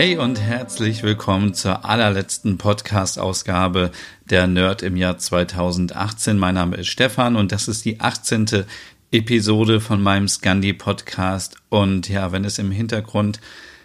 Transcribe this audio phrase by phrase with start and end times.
[0.00, 3.90] Hey und herzlich willkommen zur allerletzten Podcast-Ausgabe
[4.30, 6.38] der Nerd im Jahr 2018.
[6.38, 8.64] Mein Name ist Stefan und das ist die 18.
[9.12, 11.56] Episode von meinem Scandi-Podcast.
[11.68, 13.42] Und ja, wenn es im Hintergrund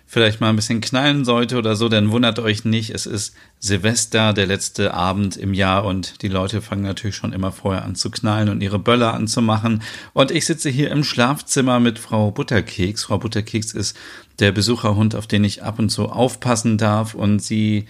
[0.07, 2.91] vielleicht mal ein bisschen knallen sollte oder so, dann wundert euch nicht.
[2.91, 7.51] Es ist Silvester, der letzte Abend im Jahr und die Leute fangen natürlich schon immer
[7.51, 9.81] vorher an zu knallen und ihre Böller anzumachen.
[10.13, 13.05] Und ich sitze hier im Schlafzimmer mit Frau Butterkeks.
[13.05, 13.97] Frau Butterkeks ist
[14.39, 17.85] der Besucherhund, auf den ich ab und zu aufpassen darf und sie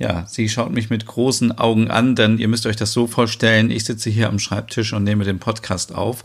[0.00, 3.70] ja, sie schaut mich mit großen Augen an, denn ihr müsst euch das so vorstellen,
[3.70, 6.24] ich sitze hier am Schreibtisch und nehme den Podcast auf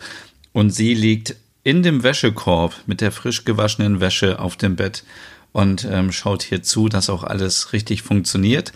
[0.54, 5.04] und sie liegt in dem Wäschekorb mit der frisch gewaschenen Wäsche auf dem Bett
[5.56, 8.74] und ähm, schaut hier zu, dass auch alles richtig funktioniert.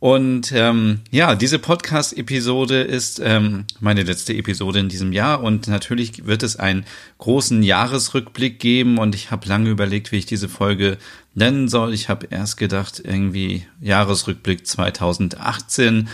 [0.00, 6.24] Und ähm, ja, diese Podcast-Episode ist ähm, meine letzte Episode in diesem Jahr und natürlich
[6.24, 6.86] wird es einen
[7.18, 10.96] großen Jahresrückblick geben und ich habe lange überlegt, wie ich diese Folge
[11.34, 11.92] nennen soll.
[11.92, 16.08] Ich habe erst gedacht, irgendwie Jahresrückblick 2018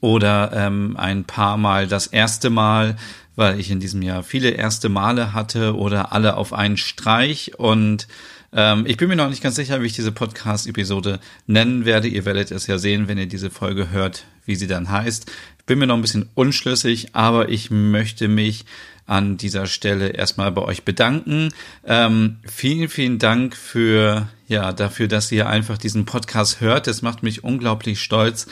[0.00, 2.96] oder ähm, ein paar Mal das erste Mal,
[3.36, 8.08] weil ich in diesem Jahr viele erste Male hatte oder alle auf einen Streich und
[8.52, 12.08] ähm, ich bin mir noch nicht ganz sicher, wie ich diese Podcast-Episode nennen werde.
[12.08, 15.30] Ihr werdet es ja sehen, wenn ihr diese Folge hört, wie sie dann heißt.
[15.58, 18.64] Ich bin mir noch ein bisschen unschlüssig, aber ich möchte mich
[19.06, 21.52] an dieser Stelle erstmal bei euch bedanken.
[21.84, 26.88] Ähm, vielen, vielen Dank für, ja, dafür, dass ihr einfach diesen Podcast hört.
[26.88, 28.46] Es macht mich unglaublich stolz,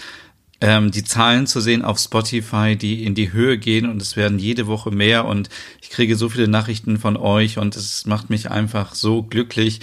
[0.61, 4.39] ähm, die Zahlen zu sehen auf Spotify, die in die Höhe gehen und es werden
[4.39, 5.49] jede Woche mehr und
[5.81, 9.81] ich kriege so viele Nachrichten von euch und es macht mich einfach so glücklich,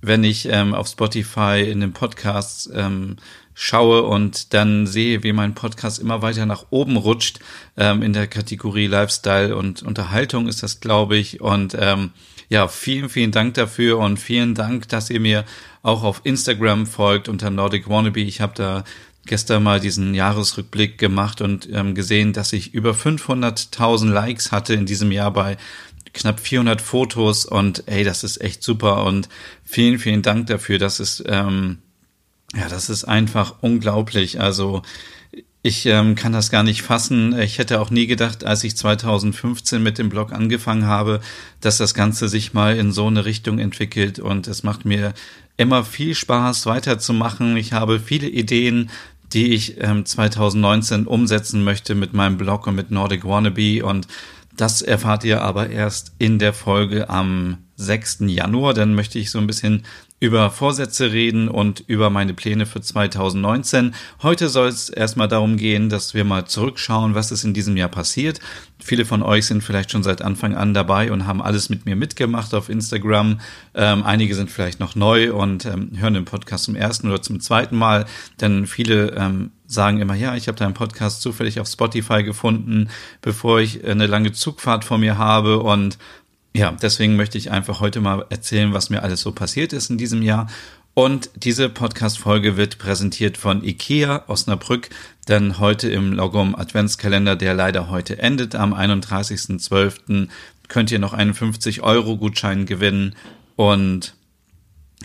[0.00, 3.16] wenn ich ähm, auf Spotify in den Podcasts ähm,
[3.54, 7.40] schaue und dann sehe, wie mein Podcast immer weiter nach oben rutscht
[7.76, 11.40] ähm, in der Kategorie Lifestyle und Unterhaltung ist das, glaube ich.
[11.40, 12.12] Und ähm,
[12.48, 15.44] ja, vielen, vielen Dank dafür und vielen Dank, dass ihr mir
[15.82, 18.20] auch auf Instagram folgt unter Nordic Wannabe.
[18.20, 18.84] Ich habe da
[19.28, 24.86] gestern mal diesen Jahresrückblick gemacht und ähm, gesehen, dass ich über 500.000 Likes hatte in
[24.86, 25.56] diesem Jahr bei
[26.12, 29.28] knapp 400 Fotos und ey, das ist echt super und
[29.64, 30.78] vielen, vielen Dank dafür.
[30.78, 31.78] Das ist, ähm,
[32.56, 34.40] ja, das ist einfach unglaublich.
[34.40, 34.82] Also
[35.62, 37.38] ich ähm, kann das gar nicht fassen.
[37.38, 41.20] Ich hätte auch nie gedacht, als ich 2015 mit dem Blog angefangen habe,
[41.60, 45.14] dass das Ganze sich mal in so eine Richtung entwickelt und es macht mir
[45.56, 47.56] immer viel Spaß weiterzumachen.
[47.56, 48.90] Ich habe viele Ideen,
[49.32, 54.06] die ich ähm, 2019 umsetzen möchte mit meinem Blog und mit Nordic Wannabe und
[54.58, 58.18] das erfahrt ihr aber erst in der Folge am 6.
[58.22, 58.74] Januar.
[58.74, 59.84] Dann möchte ich so ein bisschen
[60.20, 63.94] über Vorsätze reden und über meine Pläne für 2019.
[64.22, 67.88] Heute soll es erstmal darum gehen, dass wir mal zurückschauen, was ist in diesem Jahr
[67.88, 68.40] passiert.
[68.80, 71.94] Viele von euch sind vielleicht schon seit Anfang an dabei und haben alles mit mir
[71.94, 73.40] mitgemacht auf Instagram.
[73.74, 77.40] Ähm, einige sind vielleicht noch neu und ähm, hören den Podcast zum ersten oder zum
[77.40, 78.06] zweiten Mal,
[78.40, 82.88] denn viele ähm, sagen immer, ja, ich habe deinen Podcast zufällig auf Spotify gefunden,
[83.20, 85.98] bevor ich eine lange Zugfahrt vor mir habe und
[86.58, 89.98] ja, deswegen möchte ich einfach heute mal erzählen, was mir alles so passiert ist in
[89.98, 90.48] diesem Jahr.
[90.92, 94.90] Und diese Podcast-Folge wird präsentiert von IKEA Osnabrück,
[95.28, 100.26] denn heute im Logom Adventskalender, der leider heute endet, am 31.12.,
[100.66, 103.14] könnt ihr noch einen 50-Euro-Gutschein gewinnen.
[103.54, 104.16] Und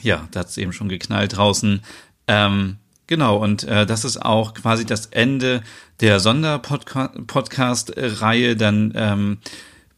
[0.02, 1.82] ja, da hat es eben schon geknallt draußen.
[2.28, 5.62] Ähm, genau, und äh, das ist auch quasi das Ende
[6.02, 8.56] der Sonderpodcast-Reihe.
[8.56, 9.38] Dann ähm,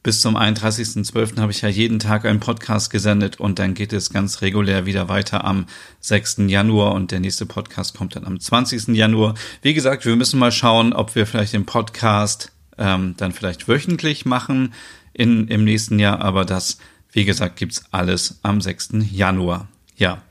[0.06, 1.40] bis zum 31.12.
[1.40, 5.10] habe ich ja jeden Tag einen Podcast gesendet und dann geht es ganz regulär wieder
[5.10, 5.66] weiter am
[6.02, 6.44] 6.
[6.46, 8.90] Januar und der nächste Podcast kommt dann am 20.
[8.90, 9.34] Januar.
[9.64, 14.28] Wie gesagt, wir müssen mal schauen, ob wir vielleicht den Podcast ähm, dann vielleicht wöchentlich
[14.28, 14.76] machen
[15.14, 16.78] in, im nächsten Jahr, aber das,
[17.12, 18.90] wie gesagt, gibt's alles am 6.
[19.12, 19.70] Januar.
[19.98, 20.22] Ja.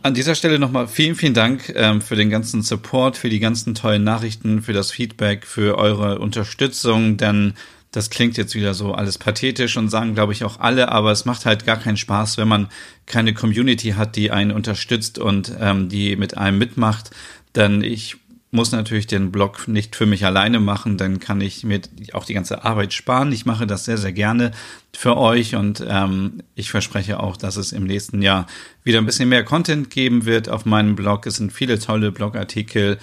[0.00, 3.74] An dieser Stelle nochmal vielen, vielen Dank ähm, für den ganzen Support, für die ganzen
[3.74, 7.52] tollen Nachrichten, für das Feedback, für eure Unterstützung, denn
[7.92, 11.26] das klingt jetzt wieder so alles pathetisch und sagen, glaube ich, auch alle, aber es
[11.26, 12.68] macht halt gar keinen Spaß, wenn man
[13.06, 17.10] keine Community hat, die einen unterstützt und ähm, die mit einem mitmacht.
[17.54, 18.16] Denn ich
[18.50, 21.80] muss natürlich den Blog nicht für mich alleine machen, dann kann ich mir
[22.12, 23.32] auch die ganze Arbeit sparen.
[23.32, 24.52] Ich mache das sehr, sehr gerne
[24.94, 28.46] für euch und ähm, ich verspreche auch, dass es im nächsten Jahr
[28.84, 31.26] wieder ein bisschen mehr Content geben wird auf meinem Blog.
[31.26, 32.98] Es sind viele tolle Blogartikel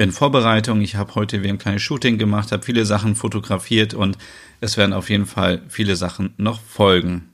[0.00, 0.80] in Vorbereitung.
[0.80, 4.16] Ich habe heute wieder ein kleines Shooting gemacht, habe viele Sachen fotografiert und
[4.60, 7.28] es werden auf jeden Fall viele Sachen noch folgen.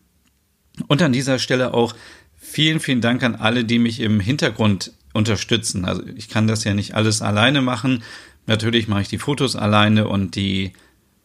[0.88, 1.94] Und an dieser Stelle auch
[2.36, 5.84] vielen, vielen Dank an alle, die mich im Hintergrund unterstützen.
[5.84, 8.02] Also ich kann das ja nicht alles alleine machen.
[8.46, 10.72] Natürlich mache ich die Fotos alleine und die,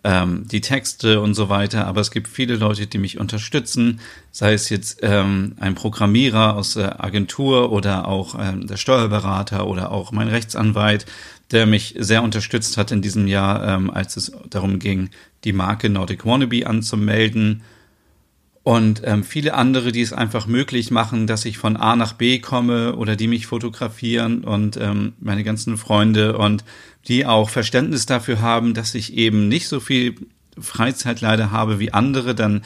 [0.04, 4.00] ähm, die Texte und so weiter, aber es gibt viele Leute, die mich unterstützen,
[4.32, 9.92] sei es jetzt ähm, ein Programmierer aus der Agentur oder auch ähm, der Steuerberater oder
[9.92, 11.06] auch mein Rechtsanwalt,
[11.52, 15.10] der mich sehr unterstützt hat in diesem Jahr, ähm, als es darum ging,
[15.44, 17.62] die Marke Nordic Wannabe anzumelden
[18.64, 22.40] und ähm, viele andere, die es einfach möglich machen, dass ich von A nach B
[22.40, 26.64] komme oder die mich fotografieren und ähm, meine ganzen Freunde und
[27.08, 30.16] die auch Verständnis dafür haben, dass ich eben nicht so viel
[30.60, 32.62] Freizeit leider habe wie andere, dann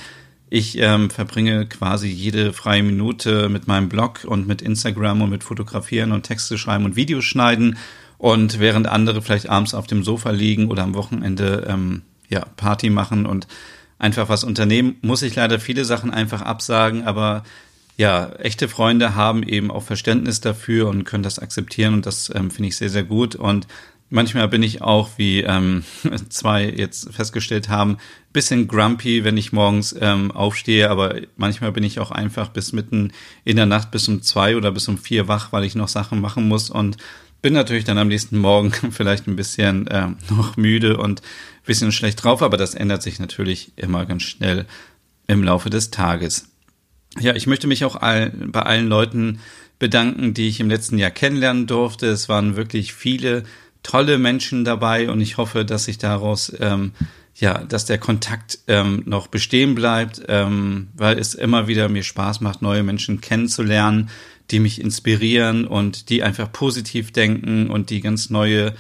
[0.50, 5.44] ich ähm, verbringe quasi jede freie Minute mit meinem Blog und mit Instagram und mit
[5.44, 7.78] Fotografieren und Texte schreiben und Videos schneiden.
[8.18, 12.90] Und während andere vielleicht abends auf dem Sofa liegen oder am Wochenende ähm, ja, Party
[12.90, 13.48] machen und
[13.98, 17.44] einfach was unternehmen, muss ich leider viele Sachen einfach absagen, aber
[17.98, 22.52] ja, echte Freunde haben eben auch Verständnis dafür und können das akzeptieren und das ähm,
[22.52, 23.36] finde ich sehr, sehr gut.
[23.36, 23.68] Und
[24.10, 25.84] manchmal bin ich auch, wie ähm,
[26.30, 27.98] zwei jetzt festgestellt haben,
[28.34, 33.14] bisschen grumpy, wenn ich morgens ähm, aufstehe, aber manchmal bin ich auch einfach bis mitten
[33.46, 36.20] in der Nacht bis um zwei oder bis um vier wach, weil ich noch Sachen
[36.20, 36.98] machen muss und
[37.42, 41.22] bin natürlich dann am nächsten Morgen vielleicht ein bisschen äh, noch müde und
[41.66, 44.66] bisschen schlecht drauf, aber das ändert sich natürlich immer ganz schnell
[45.28, 46.50] im Laufe des Tages.
[47.20, 49.40] Ja, ich möchte mich auch all, bei allen Leuten
[49.80, 52.08] bedanken, die ich im letzten Jahr kennenlernen durfte.
[52.08, 53.44] Es waren wirklich viele
[53.84, 56.92] tolle Menschen dabei und ich hoffe, dass sich daraus ähm,
[57.36, 62.40] ja, dass der Kontakt ähm, noch bestehen bleibt, ähm, weil es immer wieder mir Spaß
[62.40, 64.10] macht, neue Menschen kennenzulernen,
[64.52, 68.74] die mich inspirieren und die einfach positiv denken und die ganz neue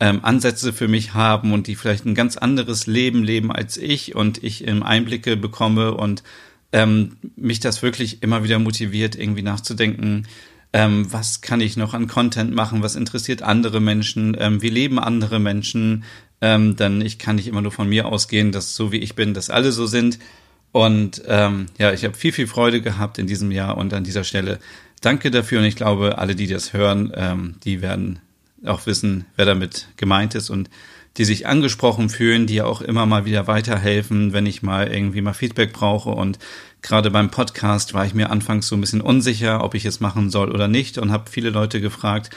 [0.00, 4.14] ähm, Ansätze für mich haben und die vielleicht ein ganz anderes Leben leben als ich
[4.14, 6.22] und ich im Einblicke bekomme und
[6.72, 10.26] ähm, mich das wirklich immer wieder motiviert, irgendwie nachzudenken,
[10.72, 14.98] ähm, was kann ich noch an Content machen, was interessiert andere Menschen, ähm, wie leben
[14.98, 16.04] andere Menschen,
[16.40, 19.32] ähm, dann ich kann nicht immer nur von mir ausgehen, dass so wie ich bin,
[19.32, 20.18] dass alle so sind.
[20.72, 24.24] Und ähm, ja, ich habe viel, viel Freude gehabt in diesem Jahr und an dieser
[24.24, 24.58] Stelle
[25.00, 25.60] danke dafür.
[25.60, 28.18] Und ich glaube, alle, die das hören, ähm, die werden
[28.68, 30.70] auch wissen, wer damit gemeint ist und
[31.16, 35.32] die sich angesprochen fühlen, die auch immer mal wieder weiterhelfen, wenn ich mal irgendwie mal
[35.32, 36.10] Feedback brauche.
[36.10, 36.38] Und
[36.82, 40.30] gerade beim Podcast war ich mir anfangs so ein bisschen unsicher, ob ich es machen
[40.30, 42.30] soll oder nicht und habe viele Leute gefragt,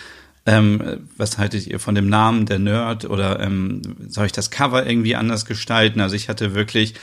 [0.46, 4.86] ähm, was haltet ihr von dem Namen der Nerd oder ähm, soll ich das Cover
[4.86, 6.00] irgendwie anders gestalten?
[6.00, 6.94] Also ich hatte wirklich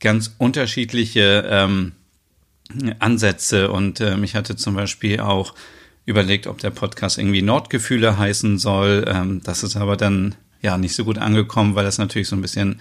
[0.00, 1.92] ganz unterschiedliche ähm,
[2.98, 5.54] Ansätze und ähm, ich hatte zum Beispiel auch
[6.10, 9.04] überlegt, ob der Podcast irgendwie Nordgefühle heißen soll.
[9.08, 12.42] Ähm, das ist aber dann ja nicht so gut angekommen, weil das natürlich so ein
[12.42, 12.80] bisschen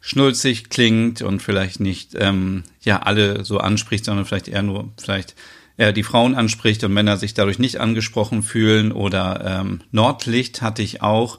[0.00, 5.36] schnulzig klingt und vielleicht nicht ähm, ja alle so anspricht, sondern vielleicht eher nur vielleicht
[5.76, 8.92] er die Frauen anspricht und Männer sich dadurch nicht angesprochen fühlen.
[8.92, 11.38] Oder ähm, Nordlicht hatte ich auch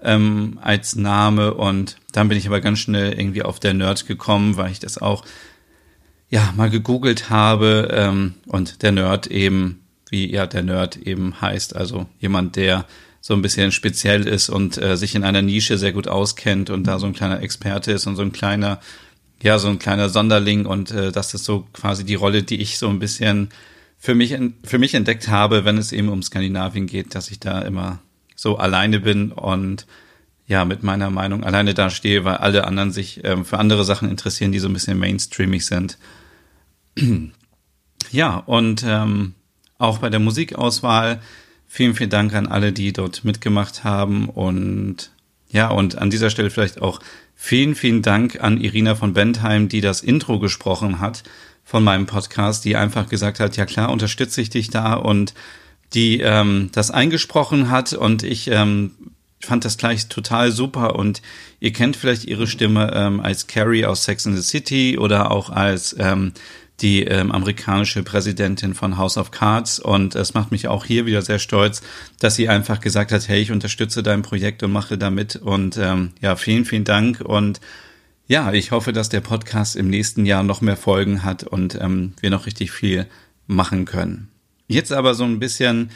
[0.00, 4.56] ähm, als Name und dann bin ich aber ganz schnell irgendwie auf der Nerd gekommen,
[4.56, 5.24] weil ich das auch
[6.28, 11.76] ja mal gegoogelt habe ähm, und der Nerd eben, wie ja der Nerd eben heißt,
[11.76, 12.86] also jemand, der
[13.20, 16.84] so ein bisschen speziell ist und äh, sich in einer Nische sehr gut auskennt und
[16.84, 18.80] da so ein kleiner Experte ist und so ein kleiner,
[19.42, 22.78] ja, so ein kleiner Sonderling und äh, das ist so quasi die Rolle, die ich
[22.78, 23.48] so ein bisschen
[23.98, 27.62] für mich, für mich entdeckt habe, wenn es eben um Skandinavien geht, dass ich da
[27.62, 27.98] immer
[28.36, 29.86] so alleine bin und
[30.46, 34.52] ja, mit meiner Meinung alleine dastehe, weil alle anderen sich ähm, für andere Sachen interessieren,
[34.52, 35.98] die so ein bisschen mainstreamig sind.
[38.12, 39.34] ja, und ähm,
[39.78, 41.20] auch bei der Musikauswahl.
[41.66, 44.28] Vielen, vielen Dank an alle, die dort mitgemacht haben.
[44.28, 45.10] Und
[45.50, 47.00] ja, und an dieser Stelle vielleicht auch
[47.34, 51.22] vielen, vielen Dank an Irina von Bentheim, die das Intro gesprochen hat
[51.64, 55.34] von meinem Podcast, die einfach gesagt hat, ja klar, unterstütze ich dich da und
[55.94, 57.92] die ähm, das eingesprochen hat.
[57.92, 58.92] Und ich ähm,
[59.40, 60.96] fand das gleich total super.
[60.96, 61.22] Und
[61.60, 65.50] ihr kennt vielleicht ihre Stimme ähm, als Carrie aus Sex in the City oder auch
[65.50, 66.32] als ähm,
[66.80, 71.22] die ähm, amerikanische Präsidentin von House of Cards und es macht mich auch hier wieder
[71.22, 71.82] sehr stolz,
[72.18, 75.78] dass sie einfach gesagt hat, hey, ich unterstütze dein Projekt und mache da mit und
[75.78, 77.60] ähm, ja, vielen, vielen Dank und
[78.28, 82.12] ja, ich hoffe, dass der Podcast im nächsten Jahr noch mehr Folgen hat und ähm,
[82.20, 83.06] wir noch richtig viel
[83.46, 84.28] machen können.
[84.66, 85.90] Jetzt aber so ein bisschen,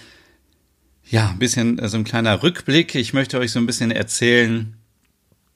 [1.09, 2.95] ja, ein bisschen äh, so ein kleiner Rückblick.
[2.95, 4.77] Ich möchte euch so ein bisschen erzählen,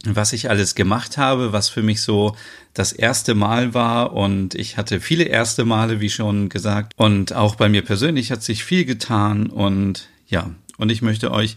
[0.05, 2.37] was ich alles gemacht habe, was für mich so
[2.75, 4.13] das erste Mal war.
[4.13, 6.93] Und ich hatte viele erste Male, wie schon gesagt.
[6.97, 9.47] Und auch bei mir persönlich hat sich viel getan.
[9.47, 11.57] Und ja, und ich möchte euch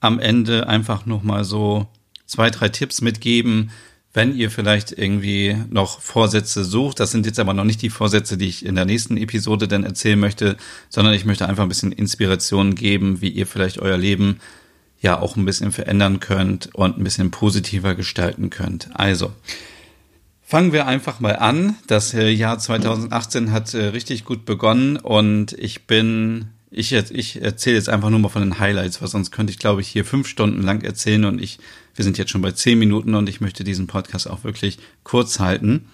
[0.00, 1.88] am Ende einfach nochmal so
[2.26, 3.70] zwei, drei Tipps mitgeben,
[4.12, 7.00] wenn ihr vielleicht irgendwie noch Vorsätze sucht.
[7.00, 9.82] Das sind jetzt aber noch nicht die Vorsätze, die ich in der nächsten Episode dann
[9.82, 10.56] erzählen möchte,
[10.88, 14.40] sondern ich möchte einfach ein bisschen Inspiration geben, wie ihr vielleicht euer Leben
[15.04, 18.88] ja auch ein bisschen verändern könnt und ein bisschen positiver gestalten könnt.
[18.94, 19.32] Also,
[20.42, 21.76] fangen wir einfach mal an.
[21.86, 27.76] Das äh, Jahr 2018 hat äh, richtig gut begonnen und ich bin, ich, ich erzähle
[27.76, 30.26] jetzt einfach nur mal von den Highlights, weil sonst könnte ich, glaube ich, hier fünf
[30.26, 31.58] Stunden lang erzählen und ich,
[31.94, 35.38] wir sind jetzt schon bei zehn Minuten und ich möchte diesen Podcast auch wirklich kurz
[35.38, 35.84] halten.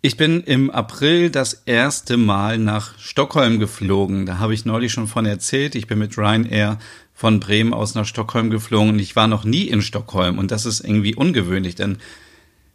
[0.00, 4.24] Ich bin im April das erste Mal nach Stockholm geflogen.
[4.24, 5.74] Da habe ich neulich schon von erzählt.
[5.74, 6.78] Ich bin mit Ryanair
[7.20, 10.64] von Bremen aus nach Stockholm geflogen und ich war noch nie in Stockholm und das
[10.64, 11.98] ist irgendwie ungewöhnlich, denn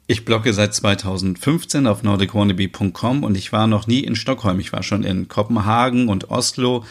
[0.05, 4.59] ich blogge seit 2015 auf nordicwannabe.com und ich war noch nie in Stockholm.
[4.59, 6.85] Ich war schon in Kopenhagen und Oslo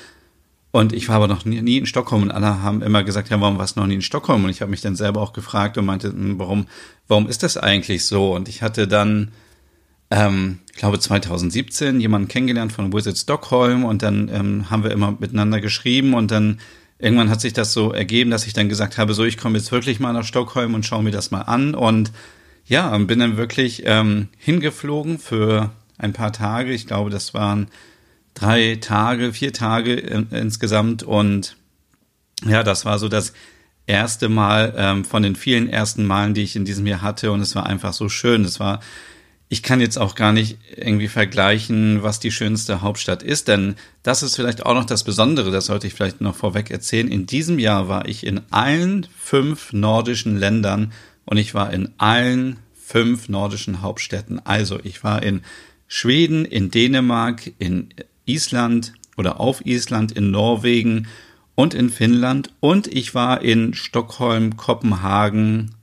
[0.72, 3.40] und ich war aber noch nie, nie in Stockholm und alle haben immer gesagt, ja,
[3.40, 4.42] warum warst du noch nie in Stockholm?
[4.42, 6.66] Und ich habe mich dann selber auch gefragt und meinte, hm, warum,
[7.06, 8.34] warum ist das eigentlich so?
[8.34, 9.30] Und ich hatte dann,
[10.10, 15.16] ähm, ich glaube 2017 jemanden kennengelernt von Visit Stockholm und dann ähm, haben wir immer
[15.20, 16.58] miteinander geschrieben und dann
[16.98, 19.72] irgendwann hat sich das so ergeben, dass ich dann gesagt habe, so ich komme jetzt
[19.72, 22.12] wirklich mal nach Stockholm und schaue mir das mal an und
[22.66, 26.72] ja, bin dann wirklich ähm, hingeflogen für ein paar Tage.
[26.72, 27.68] Ich glaube, das waren
[28.32, 31.56] drei Tage, vier Tage in, insgesamt und
[32.44, 33.32] ja, das war so das
[33.86, 37.40] erste Mal ähm, von den vielen ersten Malen, die ich in diesem Jahr hatte und
[37.40, 38.44] es war einfach so schön.
[38.44, 38.80] Es war
[39.48, 44.22] ich kann jetzt auch gar nicht irgendwie vergleichen, was die schönste Hauptstadt ist, denn das
[44.22, 47.08] ist vielleicht auch noch das Besondere, das sollte ich vielleicht noch vorweg erzählen.
[47.08, 50.92] In diesem Jahr war ich in allen fünf nordischen Ländern
[51.24, 54.44] und ich war in allen fünf nordischen Hauptstädten.
[54.44, 55.42] Also ich war in
[55.86, 57.90] Schweden, in Dänemark, in
[58.26, 61.06] Island oder auf Island, in Norwegen
[61.54, 65.74] und in Finnland und ich war in Stockholm, Kopenhagen,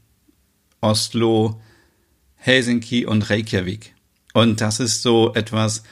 [0.82, 1.62] Oslo,
[2.42, 3.94] Helsinki und Reykjavik.
[4.34, 5.84] Und das ist so etwas,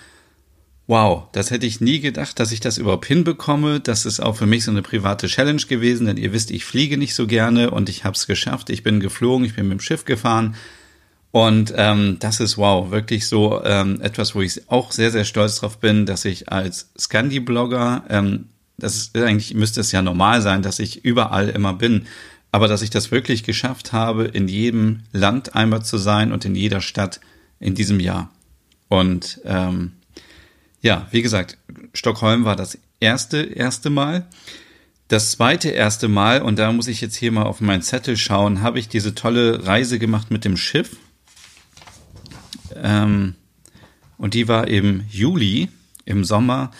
[0.87, 3.79] wow, das hätte ich nie gedacht, dass ich das überhaupt hinbekomme.
[3.79, 6.97] Das ist auch für mich so eine private Challenge gewesen, denn ihr wisst, ich fliege
[6.97, 8.71] nicht so gerne und ich habe es geschafft.
[8.71, 10.55] Ich bin geflogen, ich bin mit dem Schiff gefahren.
[11.31, 15.57] Und ähm, das ist wow, wirklich so ähm, etwas, wo ich auch sehr, sehr stolz
[15.57, 18.45] drauf bin, dass ich als Scandi-Blogger, ähm,
[18.77, 22.07] das ist eigentlich müsste es ja normal sein, dass ich überall immer bin.
[22.51, 26.55] Aber dass ich das wirklich geschafft habe, in jedem Land einmal zu sein und in
[26.55, 27.19] jeder Stadt
[27.59, 28.31] in diesem Jahr.
[28.87, 29.93] Und ähm,
[30.81, 31.57] ja, wie gesagt,
[31.93, 34.27] Stockholm war das erste, erste Mal.
[35.07, 38.61] Das zweite erste Mal, und da muss ich jetzt hier mal auf meinen Zettel schauen,
[38.61, 40.97] habe ich diese tolle Reise gemacht mit dem Schiff.
[42.75, 43.35] Ähm,
[44.17, 45.69] und die war im Juli,
[46.05, 46.71] im Sommer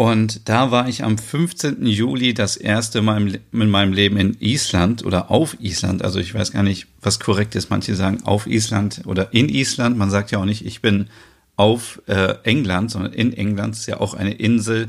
[0.00, 1.84] und da war ich am 15.
[1.84, 6.02] Juli das erste Mal in meinem Leben in Island oder auf Island.
[6.02, 7.68] Also ich weiß gar nicht, was korrekt ist.
[7.68, 9.98] Manche sagen auf Island oder in Island.
[9.98, 11.08] Man sagt ja auch nicht, ich bin
[11.56, 14.88] auf äh, England, sondern in England ist ja auch eine Insel.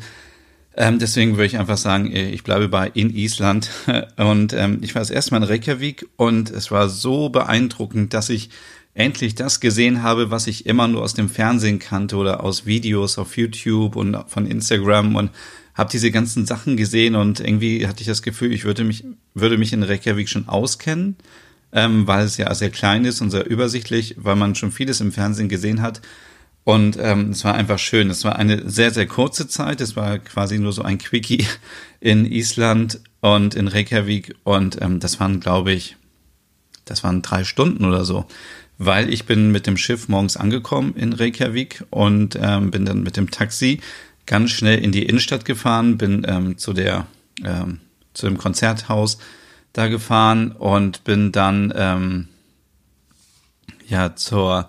[0.77, 3.69] Ähm, deswegen würde ich einfach sagen, äh, ich bleibe bei in Island.
[4.15, 8.29] Und ähm, ich war das erste Mal in Reykjavik und es war so beeindruckend, dass
[8.29, 8.49] ich
[8.93, 13.17] endlich das gesehen habe, was ich immer nur aus dem Fernsehen kannte oder aus Videos
[13.17, 15.31] auf YouTube und von Instagram und
[15.73, 19.57] habe diese ganzen Sachen gesehen und irgendwie hatte ich das Gefühl, ich würde mich, würde
[19.57, 21.15] mich in Reykjavik schon auskennen,
[21.71, 25.13] ähm, weil es ja sehr klein ist und sehr übersichtlich, weil man schon vieles im
[25.13, 26.01] Fernsehen gesehen hat.
[26.63, 28.09] Und ähm, es war einfach schön.
[28.09, 29.81] Es war eine sehr, sehr kurze Zeit.
[29.81, 31.47] Es war quasi nur so ein Quickie
[31.99, 34.35] in Island und in Reykjavik.
[34.43, 35.95] Und ähm, das waren, glaube ich,
[36.85, 38.25] das waren drei Stunden oder so
[38.83, 43.15] weil ich bin mit dem Schiff morgens angekommen in Reykjavik und ähm, bin dann mit
[43.15, 43.79] dem Taxi
[44.25, 47.05] ganz schnell in die Innenstadt gefahren, bin ähm, zu der
[47.45, 47.79] ähm,
[48.15, 49.19] zu dem Konzerthaus
[49.73, 52.27] da gefahren und bin dann ähm,
[53.87, 54.67] ja zur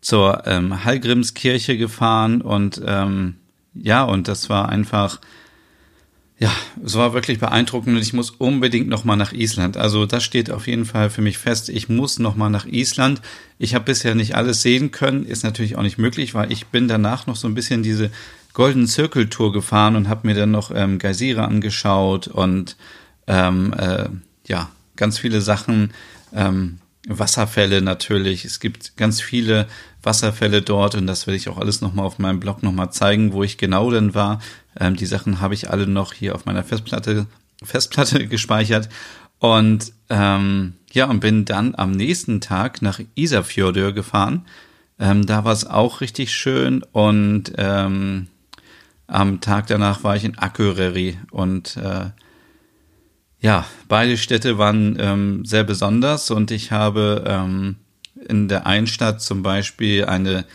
[0.00, 3.36] zur ähm, Hallgrimskirche gefahren und ähm,
[3.74, 5.20] ja und das war einfach
[6.38, 6.52] ja,
[6.84, 9.78] es war wirklich beeindruckend und ich muss unbedingt nochmal nach Island.
[9.78, 11.70] Also das steht auf jeden Fall für mich fest.
[11.70, 13.22] Ich muss nochmal nach Island.
[13.58, 16.88] Ich habe bisher nicht alles sehen können, ist natürlich auch nicht möglich, weil ich bin
[16.88, 18.10] danach noch so ein bisschen diese
[18.52, 22.76] Golden Circle Tour gefahren und habe mir dann noch ähm, Geysire angeschaut und
[23.26, 24.08] ähm, äh,
[24.46, 25.94] ja, ganz viele Sachen.
[26.34, 26.78] Ähm,
[27.08, 28.44] Wasserfälle natürlich.
[28.44, 29.68] Es gibt ganz viele
[30.02, 33.42] Wasserfälle dort und das werde ich auch alles nochmal auf meinem Blog nochmal zeigen, wo
[33.42, 34.40] ich genau denn war.
[34.78, 37.26] Ähm, die Sachen habe ich alle noch hier auf meiner Festplatte,
[37.62, 38.88] Festplatte gespeichert.
[39.38, 44.46] Und ähm, ja, und bin dann am nächsten Tag nach Isafjordur gefahren.
[44.98, 48.28] Ähm, da war es auch richtig schön und ähm,
[49.06, 52.10] am Tag danach war ich in Akureyri und äh,
[53.40, 57.76] ja, beide Städte waren ähm, sehr besonders und ich habe ähm,
[58.26, 60.46] in der einen Stadt zum Beispiel eine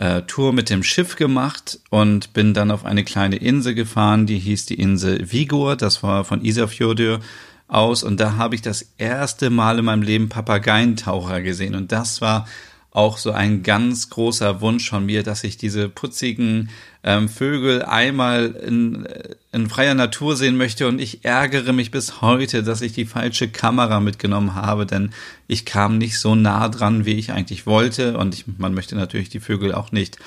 [0.00, 4.38] äh, Tour mit dem Schiff gemacht und bin dann auf eine kleine Insel gefahren, die
[4.38, 7.20] hieß die Insel Vigur, das war von Isafjordur
[7.68, 8.02] aus.
[8.02, 11.74] Und da habe ich das erste Mal in meinem Leben Papageientaucher gesehen.
[11.74, 12.48] Und das war
[12.92, 16.70] auch so ein ganz großer Wunsch von mir, dass ich diese putzigen
[17.04, 20.88] ähm, Vögel einmal in, äh, in freier Natur sehen möchte.
[20.88, 25.10] Und ich ärgere mich bis heute, dass ich die falsche Kamera mitgenommen habe, denn
[25.46, 28.18] ich kam nicht so nah dran, wie ich eigentlich wollte.
[28.18, 30.18] Und ich, man möchte natürlich die Vögel auch nicht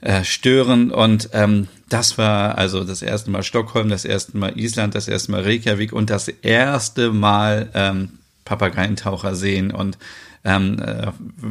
[0.00, 0.90] äh, stören.
[0.90, 5.32] Und ähm, das war also das erste Mal Stockholm, das erste Mal Island, das erste
[5.32, 9.70] Mal Reykjavik und das erste Mal ähm, Papageientaucher sehen.
[9.70, 9.98] Und
[10.44, 11.10] ähm, äh,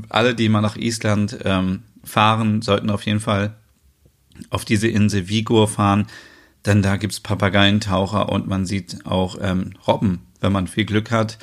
[0.10, 3.56] alle, die mal nach Island ähm, fahren, sollten auf jeden Fall
[4.50, 6.08] auf diese Insel Vigur fahren,
[6.66, 11.38] denn da gibt's Papageientaucher und man sieht auch ähm, Robben, wenn man viel Glück hat.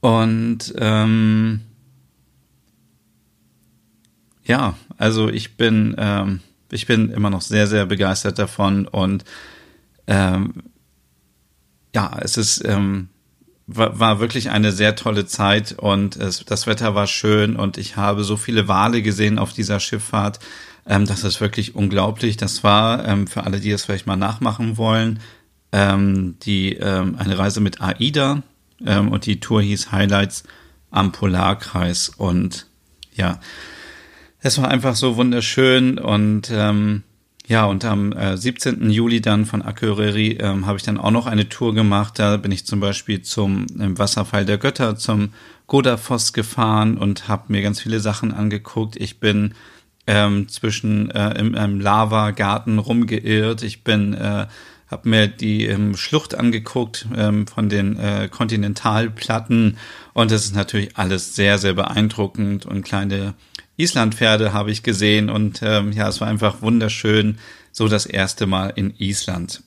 [0.00, 1.60] Und ähm,
[4.44, 9.24] ja, also ich bin, ähm, ich bin immer noch sehr, sehr begeistert davon und
[10.06, 10.54] ähm,
[11.94, 13.08] ja, es ist ähm,
[13.66, 17.96] war, war wirklich eine sehr tolle Zeit und es, das Wetter war schön und ich
[17.96, 20.38] habe so viele Wale gesehen auf dieser Schifffahrt.
[20.86, 22.36] Ähm, das ist wirklich unglaublich.
[22.36, 25.20] Das war ähm, für alle, die es vielleicht mal nachmachen wollen,
[25.72, 28.42] ähm, die ähm, eine Reise mit AIDA
[28.84, 30.44] ähm, und die Tour hieß Highlights
[30.90, 32.66] am Polarkreis und
[33.14, 33.40] ja,
[34.40, 37.02] es war einfach so wunderschön und ähm,
[37.46, 38.88] ja, und am äh, 17.
[38.90, 42.18] Juli dann von Akureyri ähm, habe ich dann auch noch eine Tour gemacht.
[42.18, 45.34] Da bin ich zum Beispiel zum ähm, Wasserfall der Götter, zum
[45.66, 48.96] Godafoss gefahren und habe mir ganz viele Sachen angeguckt.
[48.96, 49.54] Ich bin
[50.06, 53.62] ähm, zwischen äh, im, im Lavagarten rumgeirrt.
[53.62, 54.46] Ich bin äh,
[54.90, 59.76] habe mir die ähm, Schlucht angeguckt ähm, von den äh, Kontinentalplatten
[60.12, 63.34] und das ist natürlich alles sehr sehr beeindruckend und kleine
[63.76, 67.38] Islandpferde habe ich gesehen und ähm, ja, es war einfach wunderschön,
[67.72, 69.62] so das erste Mal in Island.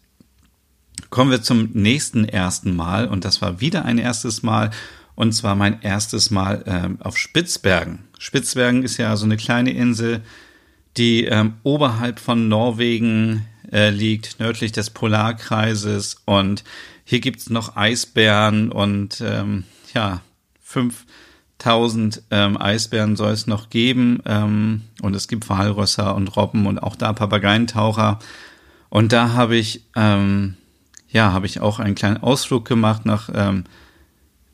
[1.09, 4.71] Kommen wir zum nächsten ersten Mal und das war wieder ein erstes Mal
[5.15, 7.99] und zwar mein erstes Mal ähm, auf Spitzbergen.
[8.17, 10.21] Spitzbergen ist ja so eine kleine Insel,
[10.95, 16.63] die ähm, oberhalb von Norwegen äh, liegt, nördlich des Polarkreises und
[17.03, 20.21] hier gibt's noch Eisbären und ähm, ja,
[20.61, 21.05] fünf
[21.59, 26.79] 1000 ähm, Eisbären soll es noch geben ähm, und es gibt Walrösser und Robben und
[26.79, 28.19] auch da Papageientaucher.
[28.89, 30.55] Und da habe ich, ähm,
[31.09, 33.63] ja, habe ich auch einen kleinen Ausflug gemacht nach ähm,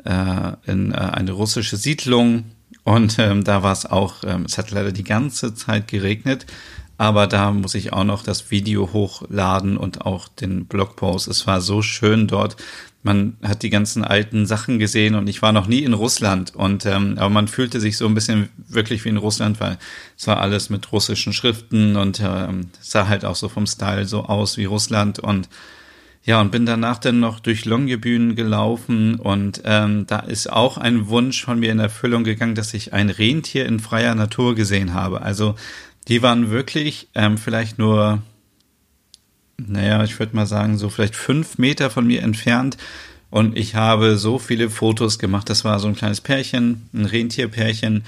[0.06, 2.46] äh, in äh, eine russische Siedlung
[2.84, 6.46] und ähm, da war es auch, ähm, es hat leider die ganze Zeit geregnet,
[7.04, 11.28] aber da muss ich auch noch das Video hochladen und auch den Blogpost.
[11.28, 12.56] Es war so schön dort
[13.04, 16.86] man hat die ganzen alten Sachen gesehen und ich war noch nie in Russland und
[16.86, 19.78] ähm, aber man fühlte sich so ein bisschen wirklich wie in Russland, weil
[20.18, 24.24] es war alles mit russischen Schriften und ähm, sah halt auch so vom Style so
[24.24, 25.50] aus wie Russland und
[26.24, 31.10] ja und bin danach dann noch durch Longyearbyen gelaufen und ähm, da ist auch ein
[31.10, 35.22] Wunsch von mir in Erfüllung gegangen, dass ich ein Rentier in freier Natur gesehen habe.
[35.22, 35.56] Also
[36.08, 38.22] die waren wirklich ähm, vielleicht nur
[39.58, 42.78] naja, ich würde mal sagen, so vielleicht fünf Meter von mir entfernt.
[43.30, 45.50] Und ich habe so viele Fotos gemacht.
[45.50, 48.04] Das war so ein kleines Pärchen, ein Rentierpärchen.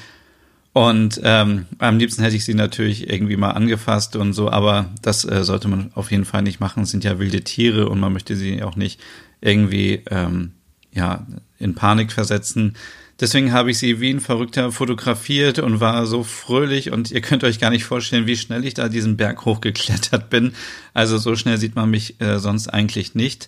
[0.73, 5.23] Und ähm, am liebsten hätte ich sie natürlich irgendwie mal angefasst und so, aber das
[5.23, 6.83] äh, sollte man auf jeden Fall nicht machen.
[6.83, 8.99] Es sind ja wilde Tiere und man möchte sie auch nicht
[9.39, 10.51] irgendwie ähm,
[10.91, 11.25] ja
[11.59, 12.75] in Panik versetzen.
[13.19, 17.45] Deswegen habe ich sie wie ein Verrückter fotografiert und war so fröhlich und ihr könnt
[17.45, 20.53] euch gar nicht vorstellen, wie schnell ich da diesen Berg hochgeklettert bin.
[20.93, 23.47] Also so schnell sieht man mich äh, sonst eigentlich nicht.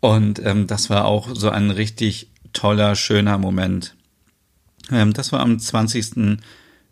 [0.00, 3.94] Und ähm, das war auch so ein richtig toller, schöner Moment.
[4.90, 6.38] Ähm, das war am 20.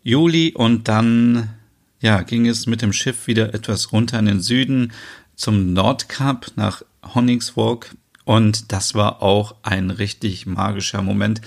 [0.01, 1.49] Juli und dann
[1.99, 4.91] ja, ging es mit dem Schiff wieder etwas runter in den Süden
[5.35, 6.81] zum Nordkap nach
[7.13, 11.41] Honningswalk und das war auch ein richtig magischer Moment.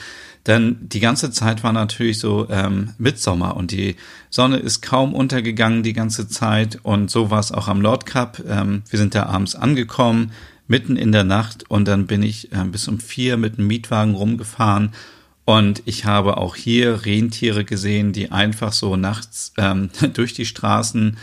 [0.47, 3.97] Denn die ganze Zeit war natürlich so ähm, Mitsommer und die
[4.29, 6.81] Sonne ist kaum untergegangen die ganze Zeit.
[6.83, 8.43] Und so war es auch am Nordkap.
[8.47, 10.33] Ähm, wir sind da abends angekommen,
[10.67, 11.71] mitten in der Nacht.
[11.71, 14.93] Und dann bin ich äh, bis um vier mit dem Mietwagen rumgefahren.
[15.47, 21.17] Und ich habe auch hier Rentiere gesehen, die einfach so nachts ähm, durch die Straßen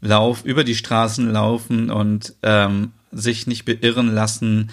[0.00, 4.70] laufen, über die Straßen laufen und ähm, sich nicht beirren lassen,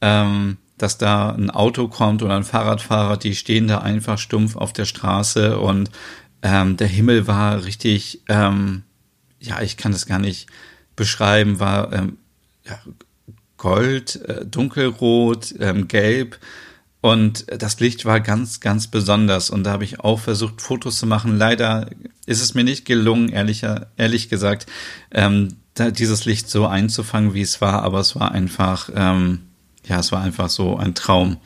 [0.00, 4.74] ähm, dass da ein Auto kommt oder ein Fahrradfahrer, die stehen da einfach stumpf auf
[4.74, 5.90] der Straße und
[6.42, 8.82] ähm, der Himmel war richtig, ähm,
[9.40, 10.46] ja, ich kann das gar nicht
[10.94, 12.18] beschreiben, war ähm,
[12.66, 12.78] ja,
[13.56, 16.38] Gold, äh, dunkelrot, ähm, gelb
[17.00, 19.50] und das Licht war ganz, ganz besonders.
[19.50, 21.36] Und da habe ich auch versucht, Fotos zu machen.
[21.36, 21.90] Leider
[22.24, 24.66] ist es mir nicht gelungen, ehrlicher, ehrlich gesagt,
[25.10, 27.82] ähm, dieses Licht so einzufangen, wie es war.
[27.82, 29.40] Aber es war einfach, ähm,
[29.86, 31.38] ja, es war einfach so ein Traum.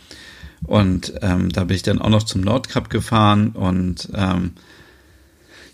[0.64, 4.53] Und ähm, da bin ich dann auch noch zum Nordkap gefahren und ähm,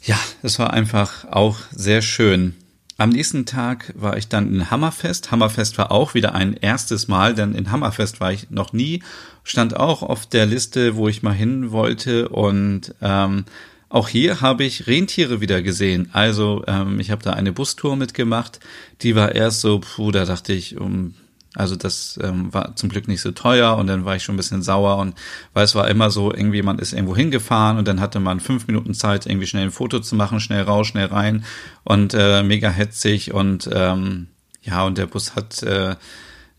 [0.02, 2.54] ja, es war einfach auch sehr schön.
[2.98, 5.30] Am nächsten Tag war ich dann in Hammerfest.
[5.30, 9.02] Hammerfest war auch wieder ein erstes Mal, denn in Hammerfest war ich noch nie,
[9.42, 13.46] stand auch auf der Liste, wo ich mal hin wollte und ähm,
[13.88, 16.10] auch hier habe ich Rentiere wieder gesehen.
[16.12, 18.58] Also ähm, ich habe da eine Bustour mitgemacht.
[19.02, 21.14] Die war erst so, puh, da dachte ich, um
[21.54, 24.38] also das ähm, war zum Glück nicht so teuer und dann war ich schon ein
[24.38, 25.14] bisschen sauer und
[25.52, 28.66] weil es war immer so, irgendwie man ist irgendwo hingefahren und dann hatte man fünf
[28.66, 31.44] Minuten Zeit, irgendwie schnell ein Foto zu machen, schnell raus, schnell rein
[31.84, 34.28] und äh, mega hetzig und ähm,
[34.62, 35.96] ja und der Bus hat äh,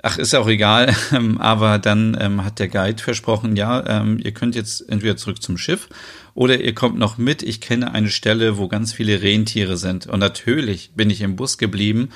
[0.07, 4.33] Ach, ist auch egal, ähm, aber dann ähm, hat der Guide versprochen, ja, ähm, ihr
[4.33, 5.89] könnt jetzt entweder zurück zum Schiff
[6.35, 7.41] oder ihr kommt noch mit.
[7.41, 10.05] Ich kenne eine Stelle, wo ganz viele Rentiere sind.
[10.05, 12.09] Und natürlich bin ich im Bus geblieben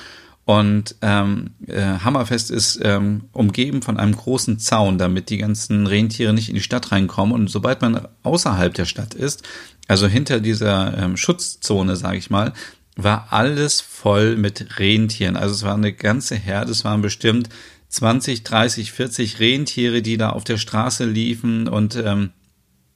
[0.49, 6.33] und ähm, äh, Hammerfest ist ähm, umgeben von einem großen Zaun, damit die ganzen Rentiere
[6.33, 7.35] nicht in die Stadt reinkommen.
[7.35, 9.43] Und sobald man außerhalb der Stadt ist,
[9.87, 12.53] also hinter dieser ähm, Schutzzone, sage ich mal,
[12.95, 15.37] war alles voll mit Rentieren.
[15.37, 17.49] Also es war eine ganze Herde, es waren bestimmt
[17.89, 21.67] 20, 30, 40 Rentiere, die da auf der Straße liefen.
[21.67, 22.31] Und ähm,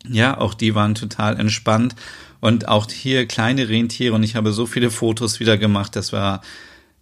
[0.10, 1.94] ja, auch die waren total entspannt.
[2.40, 4.16] Und auch hier kleine Rentiere.
[4.16, 6.42] Und ich habe so viele Fotos wieder gemacht, das war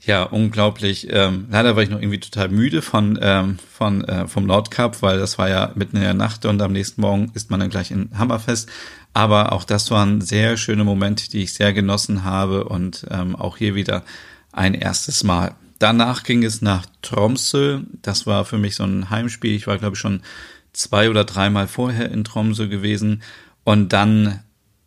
[0.04, 1.08] ja, unglaublich.
[1.12, 5.20] Ähm, leider war ich noch irgendwie total müde von, ähm, von äh, vom Nordcup, weil
[5.20, 7.92] das war ja mitten in der Nacht und am nächsten Morgen ist man dann gleich
[7.92, 8.68] in Hammerfest.
[9.14, 13.58] Aber auch das waren sehr schöne Momente, die ich sehr genossen habe und ähm, auch
[13.58, 14.04] hier wieder
[14.52, 15.54] ein erstes Mal.
[15.78, 17.82] Danach ging es nach Tromsø.
[18.02, 19.56] Das war für mich so ein Heimspiel.
[19.56, 20.22] Ich war, glaube ich, schon
[20.74, 23.22] zwei oder dreimal vorher in Tromsø gewesen.
[23.64, 24.40] Und dann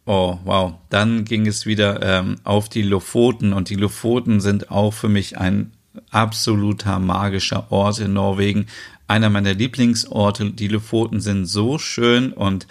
[0.06, 0.74] Oh, wow.
[0.90, 5.38] Dann ging es wieder ähm, auf die Lofoten und die Lofoten sind auch für mich
[5.38, 5.72] ein
[6.10, 8.66] absoluter magischer Ort in Norwegen.
[9.06, 10.50] Einer meiner Lieblingsorte.
[10.50, 12.66] Die Lofoten sind so schön und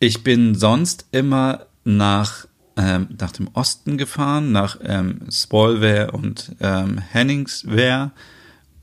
[0.00, 2.46] ich bin sonst immer nach,
[2.76, 8.12] ähm, nach dem Osten gefahren, nach ähm, Spolver und ähm, Henningswehr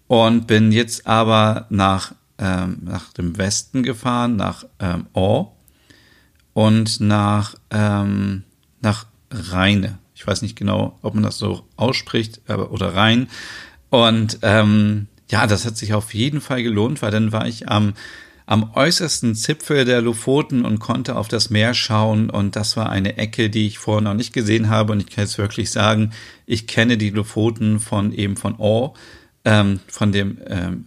[0.07, 5.56] und bin jetzt aber nach, ähm, nach dem Westen gefahren, nach ähm, Aar
[6.57, 8.41] und nach, ähm,
[8.81, 9.99] nach Rheine.
[10.15, 13.27] Ich weiß nicht genau, ob man das so ausspricht, aber oder Rhein.
[13.91, 17.93] Und ähm, ja, das hat sich auf jeden Fall gelohnt, weil dann war ich am
[18.47, 22.31] am äußersten Zipfel der Lofoten und konnte auf das Meer schauen.
[22.31, 24.93] Und das war eine Ecke, die ich vorher noch nicht gesehen habe.
[24.93, 26.11] Und ich kann jetzt wirklich sagen,
[26.47, 28.93] ich kenne die Lofoten von eben von Aar,
[29.45, 30.85] ähm, von dem ähm,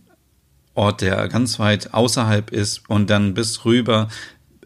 [0.74, 4.08] Ort, der ganz weit außerhalb ist und dann bis rüber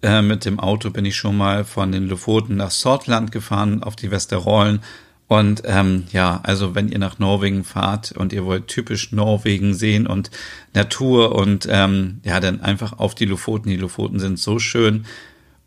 [0.04, 3.96] äh, mit dem Auto bin ich schon mal von den Lofoten nach Sortland gefahren, auf
[3.96, 4.80] die Westerrollen.
[5.26, 10.06] Und ähm, ja, also wenn ihr nach Norwegen fahrt und ihr wollt typisch Norwegen sehen
[10.06, 10.30] und
[10.74, 13.70] Natur und ähm, ja, dann einfach auf die Lofoten.
[13.70, 15.06] Die Lofoten sind so schön.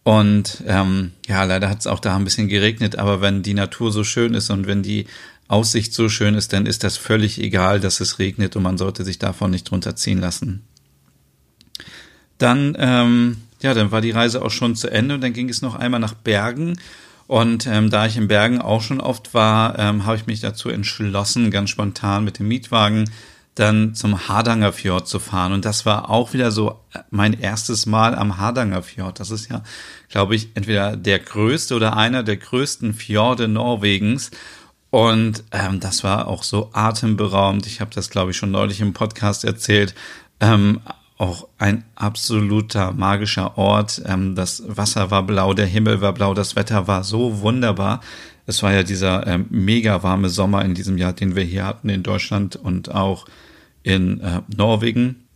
[0.03, 3.91] Und ähm, ja, leider hat es auch da ein bisschen geregnet, aber wenn die Natur
[3.91, 5.07] so schön ist und wenn die
[5.47, 9.03] Aussicht so schön ist, dann ist das völlig egal, dass es regnet und man sollte
[9.03, 10.63] sich davon nicht runterziehen lassen.
[12.37, 15.61] Dann ähm, ja, dann war die Reise auch schon zu Ende und dann ging es
[15.61, 16.77] noch einmal nach Bergen.
[17.27, 20.69] Und ähm, da ich in Bergen auch schon oft war, ähm, habe ich mich dazu
[20.69, 23.09] entschlossen, ganz spontan mit dem Mietwagen
[23.55, 25.51] dann zum Hardanger Fjord zu fahren.
[25.51, 29.19] Und das war auch wieder so äh, mein erstes Mal am Hardanger Fjord.
[29.19, 29.63] Das ist ja,
[30.09, 34.31] glaube ich, entweder der größte oder einer der größten Fjorde Norwegens.
[34.89, 37.65] Und ähm, das war auch so atemberaubend.
[37.67, 39.95] Ich habe das, glaube ich, schon neulich im Podcast erzählt.
[40.39, 40.79] Ähm,
[41.17, 44.01] auch ein absoluter magischer Ort.
[44.05, 48.01] Ähm, das Wasser war blau, der Himmel war blau, das Wetter war so wunderbar.
[48.45, 51.89] Es war ja dieser ähm, mega warme Sommer in diesem Jahr, den wir hier hatten
[51.89, 53.25] in Deutschland und auch
[53.83, 55.27] in äh, Norwegen.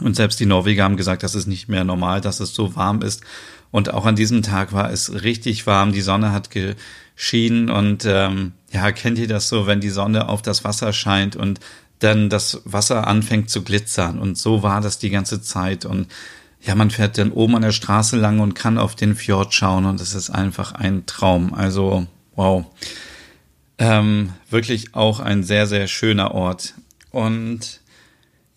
[0.00, 3.02] Und selbst die Norweger haben gesagt, das ist nicht mehr normal, dass es so warm
[3.02, 3.22] ist.
[3.70, 5.92] Und auch an diesem Tag war es richtig warm.
[5.92, 10.42] Die Sonne hat geschienen und ähm, ja, kennt ihr das so, wenn die Sonne auf
[10.42, 11.60] das Wasser scheint und
[11.98, 14.18] dann das Wasser anfängt zu glitzern.
[14.18, 15.84] Und so war das die ganze Zeit.
[15.84, 16.08] Und
[16.60, 19.84] ja, man fährt dann oben an der Straße lang und kann auf den Fjord schauen
[19.84, 21.54] und es ist einfach ein Traum.
[21.54, 22.66] Also, wow.
[23.78, 26.74] Ähm, wirklich auch ein sehr, sehr schöner Ort.
[27.10, 27.80] Und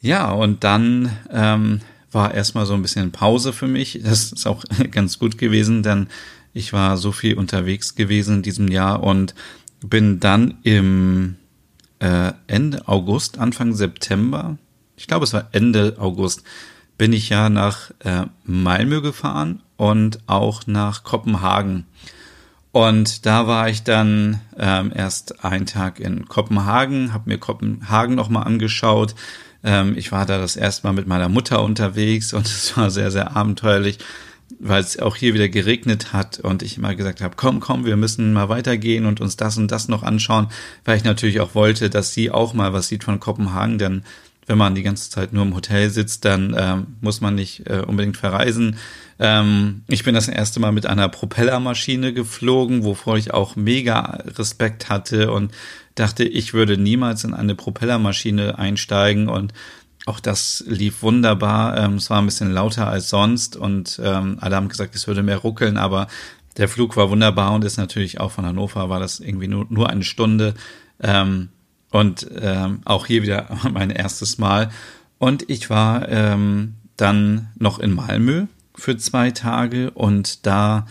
[0.01, 4.01] ja, und dann ähm, war erstmal so ein bisschen Pause für mich.
[4.03, 6.07] Das ist auch ganz gut gewesen, denn
[6.53, 9.35] ich war so viel unterwegs gewesen in diesem Jahr und
[9.83, 11.37] bin dann im
[12.01, 14.57] äh, Ende August, Anfang September,
[14.97, 16.43] ich glaube es war Ende August,
[16.97, 21.85] bin ich ja nach äh, Malmö gefahren und auch nach Kopenhagen.
[22.71, 28.45] Und da war ich dann ähm, erst einen Tag in Kopenhagen, habe mir Kopenhagen nochmal
[28.45, 29.13] angeschaut.
[29.63, 33.11] Ähm, ich war da das erste Mal mit meiner Mutter unterwegs und es war sehr,
[33.11, 33.99] sehr abenteuerlich,
[34.63, 37.97] weil es auch hier wieder geregnet hat und ich immer gesagt habe, komm, komm, wir
[37.97, 40.47] müssen mal weitergehen und uns das und das noch anschauen,
[40.85, 44.03] weil ich natürlich auch wollte, dass sie auch mal was sieht von Kopenhagen, denn
[44.47, 47.83] wenn man die ganze Zeit nur im Hotel sitzt, dann ähm, muss man nicht äh,
[47.87, 48.77] unbedingt verreisen.
[49.19, 54.89] Ähm, ich bin das erste Mal mit einer Propellermaschine geflogen, wovor ich auch mega Respekt
[54.89, 55.51] hatte und
[55.95, 59.53] dachte, ich würde niemals in eine Propellermaschine einsteigen und
[60.05, 61.77] auch das lief wunderbar.
[61.77, 65.23] Ähm, es war ein bisschen lauter als sonst und ähm, alle haben gesagt, es würde
[65.23, 66.07] mehr ruckeln, aber
[66.57, 69.89] der Flug war wunderbar und ist natürlich auch von Hannover war das irgendwie nur, nur
[69.89, 70.53] eine Stunde.
[70.99, 71.49] Ähm,
[71.91, 74.71] und ähm, auch hier wieder mein erstes Mal.
[75.17, 80.87] Und ich war ähm, dann noch in Malmö für zwei Tage und da,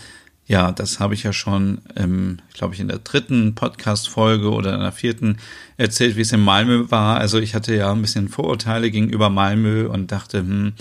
[0.50, 4.80] ja, das habe ich ja schon, ähm, glaube ich, in der dritten Podcast-Folge oder in
[4.80, 5.36] der vierten
[5.76, 7.18] erzählt, wie es in Malmö war.
[7.18, 10.72] Also ich hatte ja ein bisschen Vorurteile gegenüber Malmö und dachte, hm,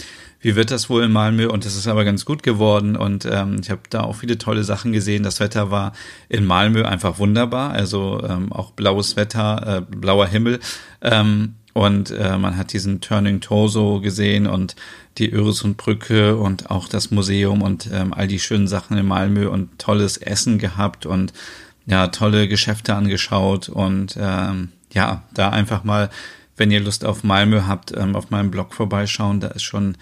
[0.42, 1.50] wie wird das wohl in Malmö?
[1.50, 4.64] Und es ist aber ganz gut geworden und ähm, ich habe da auch viele tolle
[4.64, 5.22] Sachen gesehen.
[5.22, 5.94] Das Wetter war
[6.30, 10.62] in Malmö einfach wunderbar, also ähm, auch blaues Wetter, äh, blauer Himmel.
[11.04, 14.76] Ähm, und äh, man hat diesen Turning Torso gesehen und
[15.18, 19.80] die Öresundbrücke und auch das Museum und ähm, all die schönen Sachen in Malmö und
[19.80, 21.32] tolles Essen gehabt und
[21.86, 26.10] ja, tolle Geschäfte angeschaut und ähm, ja, da einfach mal,
[26.58, 29.40] wenn ihr Lust auf Malmö habt, ähm, auf meinem Blog vorbeischauen.
[29.40, 29.96] Da ist schon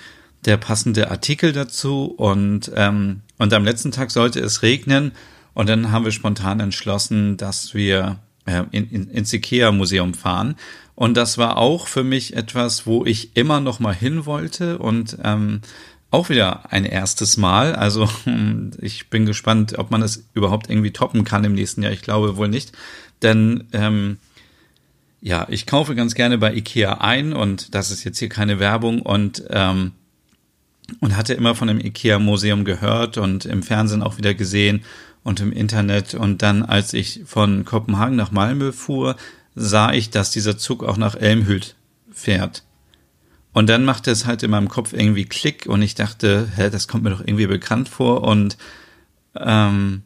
[0.46, 5.12] der passende Artikel dazu und, ähm, und am letzten Tag sollte es regnen
[5.54, 10.56] und dann haben wir spontan entschlossen, dass wir äh, in, in, ins Ikea-Museum fahren.
[10.98, 15.16] Und das war auch für mich etwas, wo ich immer noch mal hin wollte und
[15.24, 15.62] ähm,
[16.10, 17.76] auch wieder ein erstes Mal.
[17.76, 18.10] Also
[18.82, 21.92] ich bin gespannt, ob man es überhaupt irgendwie toppen kann im nächsten Jahr.
[21.92, 22.72] Ich glaube wohl nicht,
[23.22, 24.18] denn ähm,
[25.22, 29.04] ja, ich kaufe ganz gerne bei Ikea ein und das ist jetzt hier keine Werbung
[29.04, 29.92] und ähm,
[31.00, 34.82] und hatte immer von dem IKEA-Museum gehört und im Fernsehen auch wieder gesehen
[35.24, 36.16] und im Internet.
[36.16, 39.16] Und dann, als ich von Kopenhagen nach Malmö fuhr,
[39.58, 41.76] sah ich, dass dieser Zug auch nach Elmhüt
[42.12, 42.64] fährt.
[43.54, 46.88] Und dann machte es halt in meinem Kopf irgendwie Klick und ich dachte, hä, das
[46.88, 48.56] kommt mir doch irgendwie bekannt vor und
[49.36, 50.04] ähm,